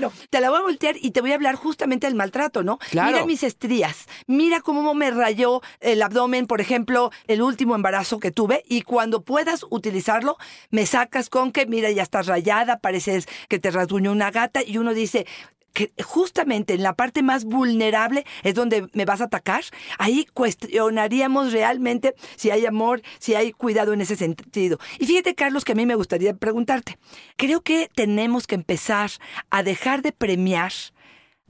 Bueno, 0.00 0.14
te 0.30 0.40
la 0.40 0.48
voy 0.48 0.60
a 0.60 0.62
voltear 0.62 0.96
y 0.98 1.10
te 1.10 1.20
voy 1.20 1.32
a 1.32 1.34
hablar 1.34 1.56
justamente 1.56 2.06
del 2.06 2.14
maltrato, 2.14 2.62
¿no? 2.62 2.78
Claro. 2.90 3.12
Mira 3.12 3.26
mis 3.26 3.42
estrías. 3.42 4.06
Mira 4.26 4.62
cómo 4.62 4.94
me 4.94 5.10
rayó 5.10 5.60
el 5.80 6.00
abdomen, 6.00 6.46
por 6.46 6.62
ejemplo, 6.62 7.10
el 7.26 7.42
último 7.42 7.74
embarazo 7.74 8.18
que 8.18 8.30
tuve. 8.30 8.62
Y 8.66 8.80
cuando 8.80 9.20
puedas 9.20 9.66
utilizarlo, 9.68 10.38
me 10.70 10.86
sacas 10.86 11.28
con 11.28 11.52
que, 11.52 11.66
mira, 11.66 11.90
ya 11.90 12.02
estás 12.02 12.28
rayada, 12.28 12.78
pareces 12.78 13.28
que 13.50 13.58
te 13.58 13.70
rasguñó 13.70 14.10
una 14.10 14.30
gata. 14.30 14.62
Y 14.64 14.78
uno 14.78 14.94
dice, 14.94 15.26
que 15.72 15.92
justamente 16.02 16.74
en 16.74 16.82
la 16.82 16.94
parte 16.94 17.22
más 17.22 17.44
vulnerable 17.44 18.24
es 18.42 18.54
donde 18.54 18.88
me 18.92 19.04
vas 19.04 19.20
a 19.20 19.24
atacar, 19.24 19.64
ahí 19.98 20.26
cuestionaríamos 20.32 21.52
realmente 21.52 22.14
si 22.36 22.50
hay 22.50 22.66
amor, 22.66 23.02
si 23.18 23.34
hay 23.34 23.52
cuidado 23.52 23.92
en 23.92 24.00
ese 24.00 24.16
sentido. 24.16 24.78
Y 24.98 25.06
fíjate, 25.06 25.34
Carlos, 25.34 25.64
que 25.64 25.72
a 25.72 25.76
mí 25.76 25.86
me 25.86 25.94
gustaría 25.94 26.34
preguntarte, 26.34 26.98
creo 27.36 27.62
que 27.62 27.90
tenemos 27.94 28.46
que 28.46 28.56
empezar 28.56 29.10
a 29.50 29.62
dejar 29.62 30.02
de 30.02 30.12
premiar 30.12 30.72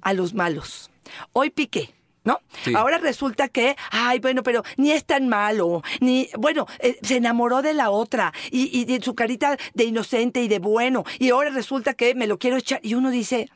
a 0.02 0.12
los 0.12 0.34
malos. 0.34 0.90
Hoy 1.32 1.50
piqué. 1.50 1.94
¿No? 2.22 2.38
Sí. 2.64 2.74
Ahora 2.74 2.98
resulta 2.98 3.48
que, 3.48 3.76
ay, 3.90 4.18
bueno, 4.18 4.42
pero 4.42 4.62
ni 4.76 4.90
es 4.90 5.06
tan 5.06 5.26
malo, 5.26 5.82
ni, 6.00 6.28
bueno, 6.36 6.66
eh, 6.80 6.98
se 7.00 7.16
enamoró 7.16 7.62
de 7.62 7.72
la 7.72 7.88
otra 7.88 8.34
y, 8.50 8.78
y 8.78 8.84
de 8.84 9.02
su 9.02 9.14
carita 9.14 9.56
de 9.72 9.84
inocente 9.84 10.42
y 10.42 10.48
de 10.48 10.58
bueno, 10.58 11.04
y 11.18 11.30
ahora 11.30 11.48
resulta 11.48 11.94
que 11.94 12.14
me 12.14 12.26
lo 12.26 12.38
quiero 12.38 12.58
echar. 12.58 12.78
Y 12.82 12.92
uno 12.92 13.10
dice, 13.10 13.48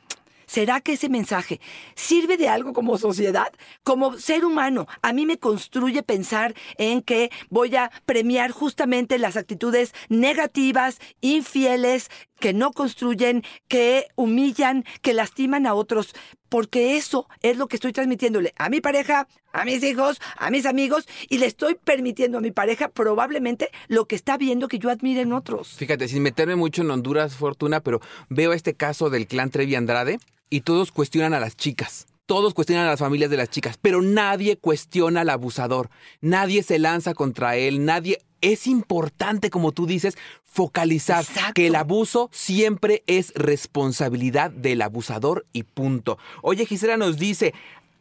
¿Será 0.47 0.81
que 0.81 0.95
ese 0.95 1.09
mensaje 1.09 1.61
sirve 1.95 2.37
de 2.37 2.49
algo 2.49 2.73
como 2.73 2.99
sociedad? 2.99 3.53
Como 3.83 4.19
ser 4.19 4.45
humano, 4.45 4.87
a 5.03 5.13
mí 5.13 5.27
me 5.27 5.39
construye 5.39 6.03
pensar 6.03 6.55
en 6.79 7.03
que 7.03 7.31
voy 7.51 7.75
a 7.77 7.91
premiar 8.07 8.51
justamente 8.51 9.19
las 9.19 9.37
actitudes 9.37 9.95
negativas, 10.09 10.99
infieles, 11.21 12.11
que 12.41 12.53
no 12.53 12.73
construyen, 12.73 13.43
que 13.69 14.07
humillan, 14.17 14.85
que 15.03 15.15
lastiman 15.15 15.67
a 15.67 15.75
otros, 15.75 16.15
porque 16.49 16.97
eso 16.97 17.27
es 17.43 17.57
lo 17.57 17.69
que 17.69 17.77
estoy 17.77 17.93
transmitiéndole 17.93 18.53
a 18.57 18.69
mi 18.69 18.81
pareja, 18.81 19.27
a 19.53 19.65
mis 19.65 19.83
hijos, 19.83 20.21
a 20.37 20.51
mis 20.51 20.67
amigos, 20.67 21.09
y 21.29 21.39
le 21.39 21.47
estoy 21.47 21.75
permitiendo 21.75 22.39
a 22.39 22.41
mi 22.41 22.51
pareja 22.51 22.89
probablemente 22.89 23.71
lo 23.89 24.07
que 24.07 24.17
está 24.17 24.37
viendo 24.37 24.69
que 24.69 24.79
yo 24.79 24.91
admire 24.91 25.23
en 25.23 25.33
otros. 25.33 25.75
Fíjate, 25.77 26.09
sin 26.09 26.23
meterme 26.23 26.57
mucho 26.57 26.83
en 26.83 26.91
Honduras, 26.91 27.35
Fortuna, 27.35 27.81
pero 27.81 28.01
veo 28.29 28.53
este 28.53 28.75
caso 28.75 29.11
del 29.11 29.27
clan 29.27 29.51
Trevi 29.51 29.75
Andrade 29.75 30.19
y 30.51 30.61
todos 30.63 30.93
cuestionan 30.93 31.35
a 31.35 31.41
las 31.41 31.57
chicas. 31.57 32.07
Todos 32.27 32.55
cuestionan 32.55 32.87
a 32.87 32.91
las 32.91 33.01
familias 33.01 33.31
de 33.31 33.37
las 33.37 33.51
chicas, 33.51 33.79
pero 33.81 34.01
nadie 34.01 34.57
cuestiona 34.57 35.21
al 35.21 35.31
abusador. 35.31 35.91
Nadie 36.21 36.63
se 36.63 36.79
lanza 36.79 37.15
contra 37.15 37.57
él, 37.57 37.85
nadie... 37.85 38.19
Es 38.41 38.67
importante, 38.67 39.49
como 39.49 39.73
tú 39.73 39.87
dices, 39.87 40.19
focalizar 40.45 41.25
Exacto. 41.25 41.55
que 41.55 41.69
el 41.69 41.77
abuso 41.77 42.29
siempre 42.31 43.03
es 43.07 43.33
responsabilidad 43.35 44.51
del 44.51 44.83
abusador 44.83 45.47
y 45.55 45.63
punto. 45.63 46.19
Oye, 46.43 46.67
Gisela 46.67 46.99
nos 46.99 47.17
dice, 47.17 47.55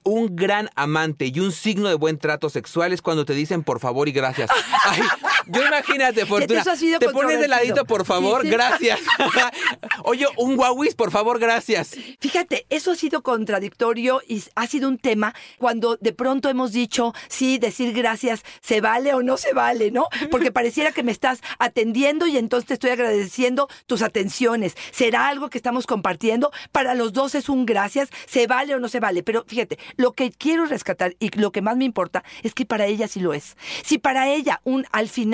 un 0.04 0.36
gran 0.36 0.70
amante 0.76 1.32
y 1.34 1.40
un 1.40 1.52
signo 1.52 1.90
de 1.90 1.96
buen 1.96 2.18
trato 2.18 2.50
sexual 2.50 2.94
es 2.94 3.02
cuando 3.02 3.26
te 3.26 3.34
dicen 3.34 3.64
por 3.64 3.80
favor 3.80 4.08
y 4.10 4.12
gracias. 4.12 4.50
Ay, 4.84 5.02
yo 5.48 5.66
imagínate, 5.66 6.26
Fortuna. 6.26 6.62
eso 6.62 6.72
ha 6.72 6.76
sido 6.76 7.00
te 7.00 7.10
pones 7.10 7.40
de 7.40 7.48
ladito, 7.48 7.86
por 7.86 8.06
favor, 8.06 8.42
Sí, 8.42 8.48
sí. 8.48 8.54
gracias. 8.54 9.00
Oye, 10.04 10.26
un 10.38 10.56
guauis, 10.56 10.96
por 10.96 11.12
favor, 11.12 11.40
gracias. 11.40 11.96
Fíjate, 12.20 12.66
eso 12.70 12.92
ha 12.92 12.96
sido 12.96 13.22
contradictorio 13.24 14.22
y 14.28 14.44
ha 14.56 14.68
sido 14.68 14.88
un 14.88 14.98
tema 14.98 15.34
cuando 15.58 15.98
de 15.98 16.14
pronto 16.14 16.50
hemos 16.50 16.72
dicho, 16.72 17.14
sí, 17.28 17.58
decir 17.58 17.94
gracias, 17.94 18.44
¿se 18.62 18.82
vale 18.82 19.14
o 19.14 19.22
no 19.24 19.38
se 19.38 19.54
vale, 19.54 19.92
no? 19.92 20.08
Porque 20.32 20.52
pareciera 20.54 20.92
que 20.92 21.04
me 21.04 21.12
estás 21.12 21.40
atendiendo 21.60 22.28
y 22.28 22.38
entonces 22.38 22.68
te 22.68 22.74
estoy 22.76 22.92
agradeciendo 22.92 23.68
tus 23.86 24.02
atenciones. 24.02 24.76
¿Será 24.92 25.28
algo 25.28 25.50
que 25.50 25.58
estamos 25.58 25.86
compartiendo? 25.88 26.52
Para 26.72 26.96
los 26.96 27.14
dos 27.14 27.36
es 27.36 27.50
un 27.50 27.66
gracias, 27.66 28.10
¿se 28.28 28.48
vale 28.48 28.76
o 28.76 28.80
no 28.80 28.88
se 28.90 29.00
vale? 29.00 29.24
Pero 29.24 29.46
fíjate, 29.48 29.78
lo 29.98 30.14
que 30.14 30.32
quiero 30.32 30.66
rescatar 30.66 31.16
y 31.20 31.30
lo 31.40 31.52
que 31.52 31.62
más 31.62 31.78
me 31.78 31.86
importa 31.86 32.24
es 32.44 32.54
que 32.54 32.66
para 32.66 32.86
ella 32.86 33.08
sí 33.08 33.20
lo 33.20 33.34
es. 33.34 33.56
Si 33.84 33.98
para 33.98 34.30
ella 34.30 34.62
un 34.64 34.86
al 34.92 35.10
final 35.10 35.33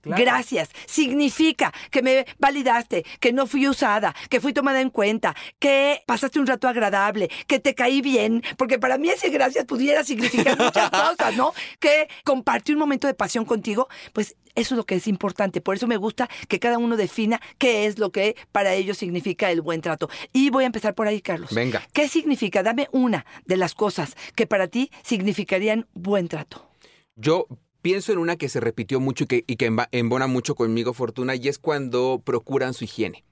Claro. 0.00 0.22
Gracias. 0.22 0.70
Significa 0.86 1.72
que 1.90 2.02
me 2.02 2.26
validaste, 2.38 3.04
que 3.20 3.32
no 3.32 3.46
fui 3.46 3.68
usada, 3.68 4.14
que 4.30 4.40
fui 4.40 4.52
tomada 4.52 4.80
en 4.80 4.90
cuenta, 4.90 5.34
que 5.58 6.02
pasaste 6.06 6.38
un 6.38 6.46
rato 6.46 6.68
agradable, 6.68 7.28
que 7.46 7.58
te 7.58 7.74
caí 7.74 8.00
bien, 8.00 8.42
porque 8.56 8.78
para 8.78 8.96
mí 8.96 9.10
ese 9.10 9.28
gracias 9.28 9.64
pudiera 9.66 10.04
significar 10.04 10.56
muchas 10.58 10.90
cosas, 10.90 11.36
¿no? 11.36 11.52
Que 11.80 12.08
compartí 12.24 12.72
un 12.72 12.78
momento 12.78 13.06
de 13.06 13.14
pasión 13.14 13.44
contigo, 13.44 13.88
pues 14.12 14.36
eso 14.54 14.74
es 14.74 14.76
lo 14.76 14.86
que 14.86 14.96
es 14.96 15.06
importante. 15.06 15.60
Por 15.60 15.76
eso 15.76 15.86
me 15.86 15.96
gusta 15.96 16.28
que 16.48 16.58
cada 16.58 16.78
uno 16.78 16.96
defina 16.96 17.40
qué 17.58 17.86
es 17.86 17.98
lo 17.98 18.10
que 18.10 18.36
para 18.52 18.74
ellos 18.74 18.98
significa 18.98 19.50
el 19.50 19.60
buen 19.60 19.80
trato. 19.80 20.08
Y 20.32 20.50
voy 20.50 20.64
a 20.64 20.66
empezar 20.66 20.94
por 20.94 21.06
ahí, 21.06 21.20
Carlos. 21.20 21.54
Venga. 21.54 21.86
¿Qué 21.92 22.08
significa? 22.08 22.62
Dame 22.62 22.88
una 22.92 23.24
de 23.46 23.56
las 23.56 23.74
cosas 23.74 24.16
que 24.34 24.46
para 24.46 24.68
ti 24.68 24.90
significarían 25.02 25.86
buen 25.92 26.28
trato. 26.28 26.68
Yo 27.14 27.46
pienso 27.88 28.12
en 28.12 28.18
una 28.18 28.36
que 28.36 28.50
se 28.50 28.60
repitió 28.60 29.00
mucho 29.00 29.24
y 29.24 29.26
que, 29.28 29.44
y 29.46 29.56
que 29.56 29.72
embona 29.92 30.26
mucho 30.26 30.54
conmigo, 30.54 30.92
Fortuna, 30.92 31.34
y 31.36 31.48
es 31.48 31.58
cuando 31.58 32.20
procuran 32.22 32.74
su 32.74 32.84
higiene. 32.84 33.24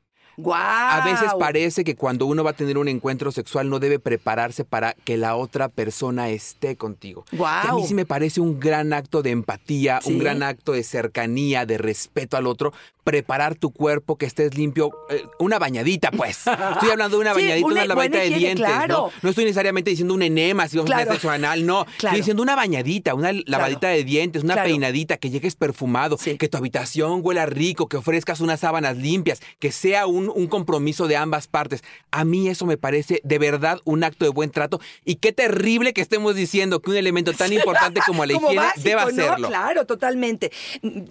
A 0.51 1.03
veces 1.05 1.31
parece 1.39 1.85
que 1.85 1.95
cuando 1.95 2.25
uno 2.25 2.43
va 2.43 2.51
a 2.51 2.55
tener 2.55 2.79
un 2.79 2.89
encuentro 2.89 3.33
sexual 3.33 3.69
no 3.69 3.79
debe 3.81 3.99
prepararse 3.99 4.65
para 4.65 4.95
que 5.05 5.19
la 5.19 5.37
otra 5.37 5.69
persona 5.69 6.31
esté 6.31 6.77
contigo. 6.77 7.25
A 7.43 7.73
mí 7.75 7.87
sí 7.87 7.93
me 7.95 8.07
parece 8.07 8.41
un 8.41 8.59
gran 8.59 8.95
acto 8.95 9.23
de 9.23 9.31
empatía, 9.31 10.01
Sí. 10.03 10.13
un 10.13 10.19
gran 10.21 10.43
acto 10.43 10.73
de 10.73 10.83
cercanía, 10.85 11.67
de 11.67 11.77
respeto 11.79 12.39
al 12.39 12.47
otro, 12.47 12.73
preparar 13.11 13.55
tu 13.55 13.71
cuerpo, 13.71 14.19
que 14.19 14.27
estés 14.27 14.57
limpio, 14.57 14.91
eh, 15.11 15.23
una 15.39 15.61
bañadita, 15.61 16.11
pues. 16.11 16.39
Estoy 16.39 16.91
hablando 16.91 17.19
de 17.19 17.21
una 17.21 17.35
Sí, 17.37 17.41
bañadita, 17.43 17.67
una 17.67 17.75
una 17.77 17.85
lavadita 17.87 18.19
de 18.19 18.31
dientes, 18.31 18.67
claro. 18.67 18.95
¿no? 18.95 19.11
No 19.23 19.29
estoy 19.31 19.45
necesariamente 19.45 19.91
diciendo 19.91 20.13
un 20.13 20.23
enema, 20.23 20.67
si 20.67 20.77
vamos 20.77 20.91
a 20.91 20.95
Claro. 20.95 21.05
tener 21.05 21.21
sexo 21.21 21.31
anal, 21.31 21.65
no. 21.65 21.85
Claro. 21.99 21.99
Estoy 21.99 22.17
diciendo 22.19 22.43
una 22.43 22.57
bañadita, 22.57 23.15
una 23.15 23.31
lavadita 23.47 23.89
de 23.91 24.03
dientes, 24.03 24.43
una 24.43 24.57
peinadita, 24.61 25.19
que 25.19 25.31
llegues 25.31 25.55
perfumado, 25.55 26.19
Sí. 26.19 26.37
que 26.37 26.49
tu 26.49 26.57
habitación 26.57 27.21
huela 27.23 27.47
rico, 27.47 27.89
que 27.89 27.97
ofrezcas 27.97 28.41
unas 28.41 28.59
sábanas 28.59 28.97
limpias, 28.97 29.41
que 29.61 29.71
sea 29.71 30.09
un, 30.09 30.29
un 30.35 30.49
compromiso 30.49 31.07
de 31.07 31.17
ambas 31.17 31.47
partes. 31.47 31.85
A 32.11 32.25
mí 32.25 32.49
eso 32.49 32.67
me 32.67 32.77
parece 32.77 33.21
de 33.23 33.39
verdad 33.39 33.79
un 33.85 34.03
acto 34.03 34.25
de 34.25 34.33
buen 34.33 34.51
trato 34.51 34.81
y 35.05 35.15
qué 35.17 35.31
terrible 35.33 35.93
que 35.93 36.01
estemos 36.01 36.35
diciendo 36.35 36.81
que 36.83 36.91
un 36.91 36.97
elemento 36.97 37.33
tan 37.35 37.53
importante 37.53 38.01
como 38.05 38.27
la 38.27 38.35
Como 38.37 38.49
higiene 38.49 38.67
básico, 38.67 38.89
deba 38.89 39.03
¿no? 39.05 39.09
hacerlo. 39.11 39.47
Claro, 39.49 39.87
totalmente. 39.87 40.51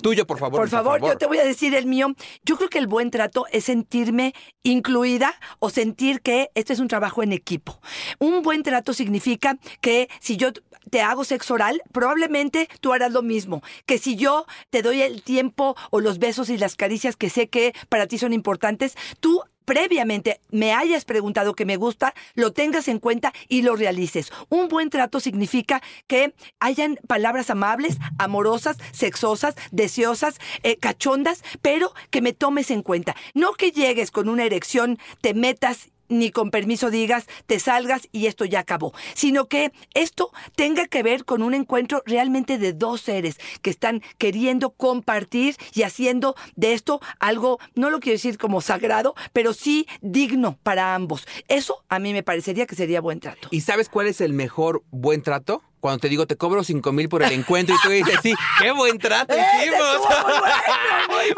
Tuyo, 0.01 0.27
por 0.27 0.39
favor. 0.39 0.59
Por 0.59 0.69
favor, 0.69 0.99
yo 1.01 1.17
te 1.17 1.25
voy 1.25 1.37
a 1.37 1.45
decir 1.45 1.73
el 1.73 1.84
mío. 1.85 2.15
Yo 2.43 2.57
creo 2.57 2.69
que 2.69 2.79
el 2.79 2.87
buen 2.87 3.11
trato 3.11 3.45
es 3.51 3.65
sentirme 3.65 4.33
incluida 4.63 5.33
o 5.59 5.69
sentir 5.69 6.21
que 6.21 6.49
este 6.55 6.73
es 6.73 6.79
un 6.79 6.87
trabajo 6.87 7.23
en 7.23 7.31
equipo. 7.31 7.79
Un 8.19 8.41
buen 8.41 8.63
trato 8.63 8.93
significa 8.93 9.57
que 9.81 10.09
si 10.19 10.37
yo 10.37 10.51
te 10.89 11.01
hago 11.01 11.23
sexo 11.23 11.55
oral, 11.55 11.81
probablemente 11.91 12.69
tú 12.81 12.93
harás 12.93 13.11
lo 13.11 13.21
mismo. 13.21 13.61
Que 13.85 13.97
si 13.97 14.15
yo 14.15 14.45
te 14.69 14.81
doy 14.81 15.01
el 15.01 15.23
tiempo 15.23 15.75
o 15.91 15.99
los 15.99 16.19
besos 16.19 16.49
y 16.49 16.57
las 16.57 16.75
caricias 16.75 17.15
que 17.15 17.29
sé 17.29 17.47
que 17.47 17.73
para 17.89 18.07
ti 18.07 18.17
son 18.17 18.33
importantes, 18.33 18.95
tú 19.19 19.41
previamente 19.65 20.39
me 20.49 20.73
hayas 20.73 21.05
preguntado 21.05 21.55
que 21.55 21.65
me 21.65 21.75
gusta, 21.75 22.13
lo 22.35 22.53
tengas 22.53 22.87
en 22.87 22.99
cuenta 22.99 23.33
y 23.47 23.63
lo 23.63 23.75
realices. 23.75 24.31
Un 24.49 24.67
buen 24.67 24.89
trato 24.89 25.19
significa 25.19 25.81
que 26.07 26.33
hayan 26.59 26.97
palabras 27.07 27.49
amables, 27.49 27.97
amorosas, 28.17 28.77
sexosas, 28.91 29.55
deseosas, 29.71 30.39
eh, 30.63 30.77
cachondas, 30.77 31.43
pero 31.61 31.93
que 32.09 32.21
me 32.21 32.33
tomes 32.33 32.71
en 32.71 32.83
cuenta. 32.83 33.15
No 33.33 33.53
que 33.53 33.71
llegues 33.71 34.11
con 34.11 34.29
una 34.29 34.43
erección, 34.45 34.99
te 35.21 35.33
metas 35.33 35.89
ni 36.09 36.31
con 36.31 36.51
permiso 36.51 36.89
digas, 36.89 37.27
te 37.45 37.59
salgas 37.59 38.07
y 38.11 38.27
esto 38.27 38.45
ya 38.45 38.59
acabó, 38.59 38.93
sino 39.13 39.47
que 39.47 39.71
esto 39.93 40.31
tenga 40.55 40.87
que 40.87 41.03
ver 41.03 41.25
con 41.25 41.41
un 41.41 41.53
encuentro 41.53 42.03
realmente 42.05 42.57
de 42.57 42.73
dos 42.73 43.01
seres 43.01 43.37
que 43.61 43.69
están 43.69 44.01
queriendo 44.17 44.71
compartir 44.71 45.55
y 45.73 45.83
haciendo 45.83 46.35
de 46.55 46.73
esto 46.73 46.99
algo, 47.19 47.59
no 47.75 47.89
lo 47.89 47.99
quiero 47.99 48.15
decir 48.15 48.37
como 48.37 48.61
sagrado, 48.61 49.15
pero 49.33 49.53
sí 49.53 49.87
digno 50.01 50.57
para 50.63 50.95
ambos. 50.95 51.27
Eso 51.47 51.83
a 51.89 51.99
mí 51.99 52.13
me 52.13 52.23
parecería 52.23 52.65
que 52.65 52.75
sería 52.75 53.01
buen 53.01 53.19
trato. 53.19 53.47
¿Y 53.51 53.61
sabes 53.61 53.89
cuál 53.89 54.07
es 54.07 54.21
el 54.21 54.33
mejor 54.33 54.83
buen 54.91 55.21
trato? 55.21 55.63
Cuando 55.85 55.99
te 55.99 56.09
digo 56.09 56.25
te 56.25 56.35
cobro 56.35 56.63
cinco 56.63 56.91
mil 56.91 57.07
por 57.09 57.21
el 57.21 57.31
encuentro 57.31 57.75
y 57.75 57.77
tú 57.83 57.89
dices, 57.91 58.19
sí, 58.23 58.33
qué 58.59 58.71
buen 58.71 58.97
trato 58.97 59.35
hicimos. 59.61 59.99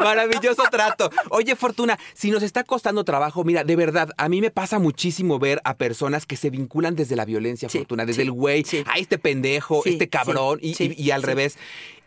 Maravilloso 0.00 0.62
trato. 0.70 1.10
Oye, 1.28 1.54
Fortuna, 1.54 1.98
si 2.14 2.30
nos 2.30 2.42
está 2.42 2.64
costando 2.64 3.04
trabajo, 3.04 3.44
mira, 3.44 3.62
de 3.62 3.76
verdad, 3.76 4.08
a 4.16 4.30
mí 4.30 4.40
me 4.40 4.50
pasa 4.50 4.78
muchísimo 4.78 5.38
ver 5.38 5.60
a 5.64 5.76
personas 5.76 6.24
que 6.24 6.36
se 6.36 6.48
vinculan 6.48 6.96
desde 6.96 7.14
la 7.14 7.26
violencia, 7.26 7.68
Sí, 7.68 7.76
Fortuna, 7.76 8.06
desde 8.06 8.22
sí, 8.22 8.26
el 8.28 8.32
güey, 8.32 8.64
sí. 8.64 8.82
a 8.86 8.98
este 8.98 9.18
pendejo, 9.18 9.82
este 9.84 10.08
cabrón, 10.08 10.58
y, 10.62 10.74
sí, 10.74 10.94
y- 10.96 11.02
y 11.02 11.10
al 11.10 11.22
revés. 11.22 11.58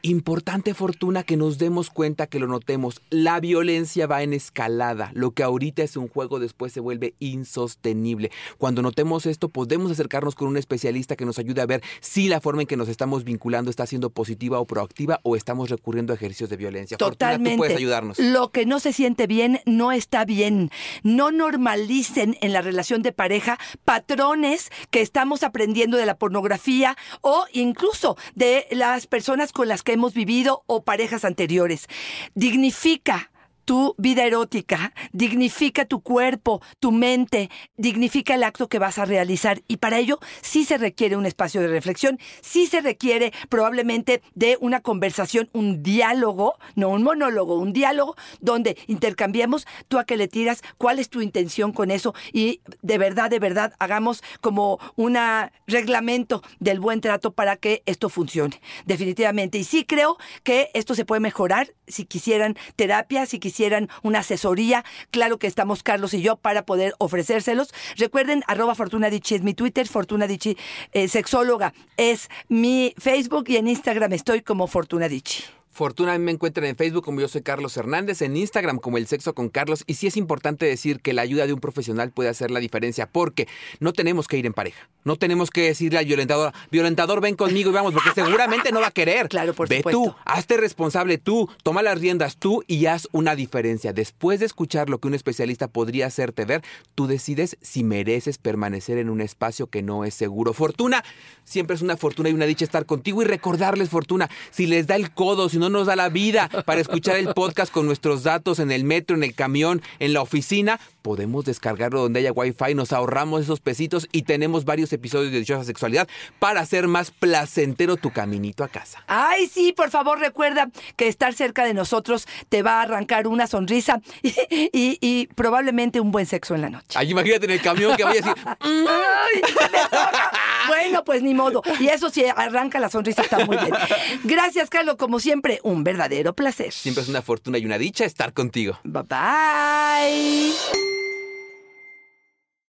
Importante, 0.03 0.73
Fortuna, 0.73 1.21
que 1.21 1.37
nos 1.37 1.59
demos 1.59 1.91
cuenta, 1.91 2.25
que 2.25 2.39
lo 2.39 2.47
notemos. 2.47 3.01
La 3.11 3.39
violencia 3.39 4.07
va 4.07 4.23
en 4.23 4.33
escalada. 4.33 5.11
Lo 5.13 5.31
que 5.31 5.43
ahorita 5.43 5.83
es 5.83 5.95
un 5.95 6.07
juego 6.07 6.39
después 6.39 6.73
se 6.73 6.79
vuelve 6.79 7.13
insostenible. 7.19 8.31
Cuando 8.57 8.81
notemos 8.81 9.27
esto, 9.27 9.49
podemos 9.49 9.91
acercarnos 9.91 10.33
con 10.33 10.47
un 10.47 10.57
especialista 10.57 11.15
que 11.15 11.25
nos 11.25 11.37
ayude 11.37 11.61
a 11.61 11.67
ver 11.67 11.83
si 11.99 12.29
la 12.29 12.41
forma 12.41 12.61
en 12.61 12.67
que 12.67 12.77
nos 12.77 12.89
estamos 12.89 13.23
vinculando 13.23 13.69
está 13.69 13.85
siendo 13.85 14.09
positiva 14.09 14.59
o 14.59 14.65
proactiva 14.65 15.19
o 15.21 15.35
estamos 15.35 15.69
recurriendo 15.69 16.13
a 16.13 16.15
ejercicios 16.15 16.49
de 16.49 16.57
violencia. 16.57 16.97
Fortuna, 16.97 17.11
Totalmente. 17.11 17.51
tú 17.51 17.57
puedes 17.57 17.77
ayudarnos. 17.77 18.17
Lo 18.17 18.51
que 18.51 18.65
no 18.65 18.79
se 18.79 18.93
siente 18.93 19.27
bien 19.27 19.59
no 19.67 19.91
está 19.91 20.25
bien. 20.25 20.71
No 21.03 21.31
normalicen 21.31 22.37
en 22.41 22.53
la 22.53 22.61
relación 22.61 23.03
de 23.03 23.11
pareja 23.11 23.59
patrones 23.85 24.71
que 24.89 25.01
estamos 25.01 25.43
aprendiendo 25.43 25.97
de 25.97 26.07
la 26.07 26.17
pornografía 26.17 26.97
o 27.21 27.45
incluso 27.53 28.17
de 28.33 28.65
las 28.71 29.05
personas 29.05 29.51
con 29.51 29.67
las 29.67 29.83
que 29.83 29.90
hemos 29.91 30.13
vivido 30.13 30.63
o 30.67 30.83
parejas 30.83 31.25
anteriores. 31.25 31.87
Dignifica 32.35 33.31
tu 33.71 33.95
vida 33.97 34.25
erótica, 34.25 34.93
dignifica 35.13 35.85
tu 35.85 36.01
cuerpo, 36.01 36.61
tu 36.81 36.91
mente, 36.91 37.49
dignifica 37.77 38.35
el 38.35 38.43
acto 38.43 38.67
que 38.67 38.79
vas 38.79 38.97
a 38.97 39.05
realizar 39.05 39.61
y 39.65 39.77
para 39.77 39.97
ello 39.97 40.19
sí 40.41 40.65
se 40.65 40.77
requiere 40.77 41.15
un 41.15 41.25
espacio 41.25 41.61
de 41.61 41.69
reflexión, 41.69 42.19
sí 42.41 42.67
se 42.67 42.81
requiere 42.81 43.31
probablemente 43.47 44.21
de 44.35 44.57
una 44.59 44.81
conversación, 44.81 45.49
un 45.53 45.83
diálogo, 45.83 46.55
no 46.75 46.89
un 46.89 47.01
monólogo, 47.01 47.59
un 47.59 47.71
diálogo 47.71 48.17
donde 48.41 48.77
intercambiemos 48.87 49.65
tú 49.87 49.99
a 49.99 50.03
qué 50.03 50.17
le 50.17 50.27
tiras, 50.27 50.63
cuál 50.77 50.99
es 50.99 51.09
tu 51.09 51.21
intención 51.21 51.71
con 51.71 51.91
eso 51.91 52.13
y 52.33 52.59
de 52.81 52.97
verdad, 52.97 53.29
de 53.29 53.39
verdad 53.39 53.73
hagamos 53.79 54.21
como 54.41 54.79
un 54.97 55.17
reglamento 55.65 56.43
del 56.59 56.81
buen 56.81 56.99
trato 56.99 57.31
para 57.31 57.55
que 57.55 57.83
esto 57.85 58.09
funcione, 58.09 58.59
definitivamente. 58.85 59.57
Y 59.59 59.63
sí 59.63 59.85
creo 59.85 60.17
que 60.43 60.71
esto 60.73 60.93
se 60.93 61.05
puede 61.05 61.21
mejorar 61.21 61.73
si 61.87 62.03
quisieran 62.03 62.57
terapia, 62.75 63.25
si 63.25 63.39
quisieran 63.39 63.60
una 64.01 64.19
asesoría. 64.19 64.83
Claro 65.11 65.37
que 65.37 65.47
estamos 65.47 65.83
Carlos 65.83 66.13
y 66.13 66.21
yo 66.21 66.35
para 66.35 66.65
poder 66.65 66.93
ofrecérselos. 66.97 67.73
Recuerden, 67.97 68.43
arroba 68.47 68.75
Fortuna 68.75 69.07
es 69.07 69.41
mi 69.41 69.53
Twitter, 69.53 69.87
Fortuna 69.87 70.27
Dichi 70.27 70.57
eh, 70.93 71.07
sexóloga 71.07 71.73
es 71.97 72.29
mi 72.47 72.93
Facebook 72.97 73.45
y 73.47 73.57
en 73.57 73.67
Instagram 73.67 74.13
estoy 74.13 74.41
como 74.41 74.67
Fortuna 74.67 75.07
Dichi. 75.07 75.60
Fortuna, 75.71 76.13
a 76.13 76.17
mí 76.17 76.25
me 76.25 76.31
encuentran 76.31 76.65
en 76.67 76.75
Facebook 76.75 77.05
como 77.05 77.21
yo 77.21 77.29
soy 77.29 77.41
Carlos 77.43 77.75
Hernández, 77.77 78.21
en 78.21 78.35
Instagram 78.35 78.77
como 78.77 78.97
El 78.97 79.07
Sexo 79.07 79.33
con 79.33 79.47
Carlos. 79.47 79.83
Y 79.87 79.93
sí 79.93 80.07
es 80.07 80.17
importante 80.17 80.65
decir 80.65 80.99
que 80.99 81.13
la 81.13 81.21
ayuda 81.21 81.47
de 81.47 81.53
un 81.53 81.61
profesional 81.61 82.11
puede 82.11 82.29
hacer 82.29 82.51
la 82.51 82.59
diferencia, 82.59 83.07
porque 83.07 83.47
no 83.79 83.93
tenemos 83.93 84.27
que 84.27 84.37
ir 84.37 84.45
en 84.45 84.53
pareja. 84.53 84.89
No 85.05 85.15
tenemos 85.15 85.49
que 85.49 85.61
decirle 85.61 85.97
al 85.99 86.05
violentador, 86.05 86.53
violentador, 86.71 87.21
ven 87.21 87.35
conmigo 87.35 87.69
y 87.69 87.73
vamos, 87.73 87.93
porque 87.93 88.11
seguramente 88.13 88.71
no 88.71 88.81
va 88.81 88.87
a 88.87 88.91
querer. 88.91 89.29
Claro, 89.31 89.53
por 89.53 89.69
Ve 89.69 89.77
supuesto. 89.77 90.03
tú, 90.03 90.15
hazte 90.25 90.57
responsable 90.57 91.17
tú, 91.17 91.49
toma 91.63 91.81
las 91.81 91.99
riendas 91.99 92.35
tú 92.35 92.63
y 92.67 92.85
haz 92.87 93.07
una 93.13 93.33
diferencia. 93.35 93.93
Después 93.93 94.41
de 94.41 94.45
escuchar 94.45 94.89
lo 94.89 94.99
que 94.99 95.07
un 95.07 95.13
especialista 95.13 95.69
podría 95.69 96.07
hacerte 96.07 96.43
ver, 96.43 96.61
tú 96.95 97.07
decides 97.07 97.57
si 97.61 97.83
mereces 97.85 98.37
permanecer 98.37 98.97
en 98.97 99.09
un 99.09 99.21
espacio 99.21 99.67
que 99.67 99.81
no 99.81 100.03
es 100.03 100.13
seguro. 100.15 100.53
Fortuna, 100.53 101.03
siempre 101.45 101.75
es 101.75 101.81
una 101.81 101.95
fortuna 101.95 102.29
y 102.29 102.33
una 102.33 102.45
dicha 102.45 102.65
estar 102.65 102.85
contigo 102.85 103.21
y 103.21 103.25
recordarles, 103.25 103.89
Fortuna, 103.89 104.29
si 104.49 104.67
les 104.67 104.85
da 104.85 104.95
el 104.95 105.11
codo, 105.13 105.47
si 105.47 105.60
no 105.61 105.69
nos 105.69 105.87
da 105.87 105.95
la 105.95 106.09
vida 106.09 106.49
para 106.65 106.81
escuchar 106.81 107.15
el 107.17 107.33
podcast 107.33 107.71
con 107.71 107.85
nuestros 107.85 108.23
datos 108.23 108.59
en 108.59 108.71
el 108.71 108.83
metro, 108.83 109.15
en 109.15 109.23
el 109.23 109.33
camión, 109.35 109.81
en 109.99 110.11
la 110.13 110.21
oficina, 110.21 110.79
podemos 111.01 111.45
descargarlo 111.45 112.01
donde 112.01 112.19
haya 112.19 112.31
wifi, 112.31 112.73
nos 112.75 112.91
ahorramos 112.93 113.41
esos 113.43 113.59
pesitos 113.59 114.07
y 114.11 114.23
tenemos 114.23 114.65
varios 114.65 114.91
episodios 114.93 115.31
de 115.31 115.39
Dichosa 115.39 115.63
Sexualidad 115.63 116.07
para 116.39 116.61
hacer 116.61 116.87
más 116.87 117.11
placentero 117.11 117.95
tu 117.97 118.11
caminito 118.11 118.63
a 118.63 118.67
casa. 118.67 119.03
Ay, 119.07 119.47
sí, 119.47 119.71
por 119.71 119.89
favor 119.89 120.19
recuerda 120.19 120.69
que 120.95 121.07
estar 121.07 121.33
cerca 121.33 121.63
de 121.63 121.73
nosotros 121.73 122.27
te 122.49 122.61
va 122.63 122.79
a 122.79 122.81
arrancar 122.83 123.27
una 123.27 123.47
sonrisa 123.47 124.01
y, 124.21 124.29
y- 124.73 124.97
y 124.99 125.27
probablemente 125.35 125.99
un 125.99 126.11
buen 126.11 126.25
sexo 126.25 126.55
en 126.55 126.61
la 126.61 126.69
noche. 126.69 126.97
Ay, 126.99 127.11
imagínate 127.11 127.45
en 127.45 127.51
el 127.51 127.61
camión 127.61 127.95
que 127.95 128.03
vaya 128.03 128.19
a 128.19 128.23
decir, 128.23 128.43
Ay, 128.59 129.41
se 129.47 129.71
me 129.71 129.77
antoja. 129.79 130.31
Bueno, 130.67 131.03
pues 131.03 131.21
ni 131.21 131.33
modo. 131.33 131.61
Y 131.79 131.87
eso 131.87 132.09
sí, 132.09 132.23
arranca 132.25 132.79
la 132.79 132.89
sonrisa, 132.89 133.21
está 133.21 133.45
muy 133.45 133.57
bien. 133.57 133.71
Gracias, 134.23 134.69
Carlos. 134.69 134.95
Como 134.97 135.19
siempre, 135.19 135.59
un 135.63 135.83
verdadero 135.83 136.33
placer. 136.33 136.71
siempre 136.71 137.03
es 137.03 137.09
una 137.09 137.21
fortuna 137.21 137.57
y 137.57 137.65
una 137.65 137.77
dicha 137.77 138.05
estar 138.05 138.33
contigo. 138.33 138.79
Bye 138.83 139.03
bye. 139.03 140.90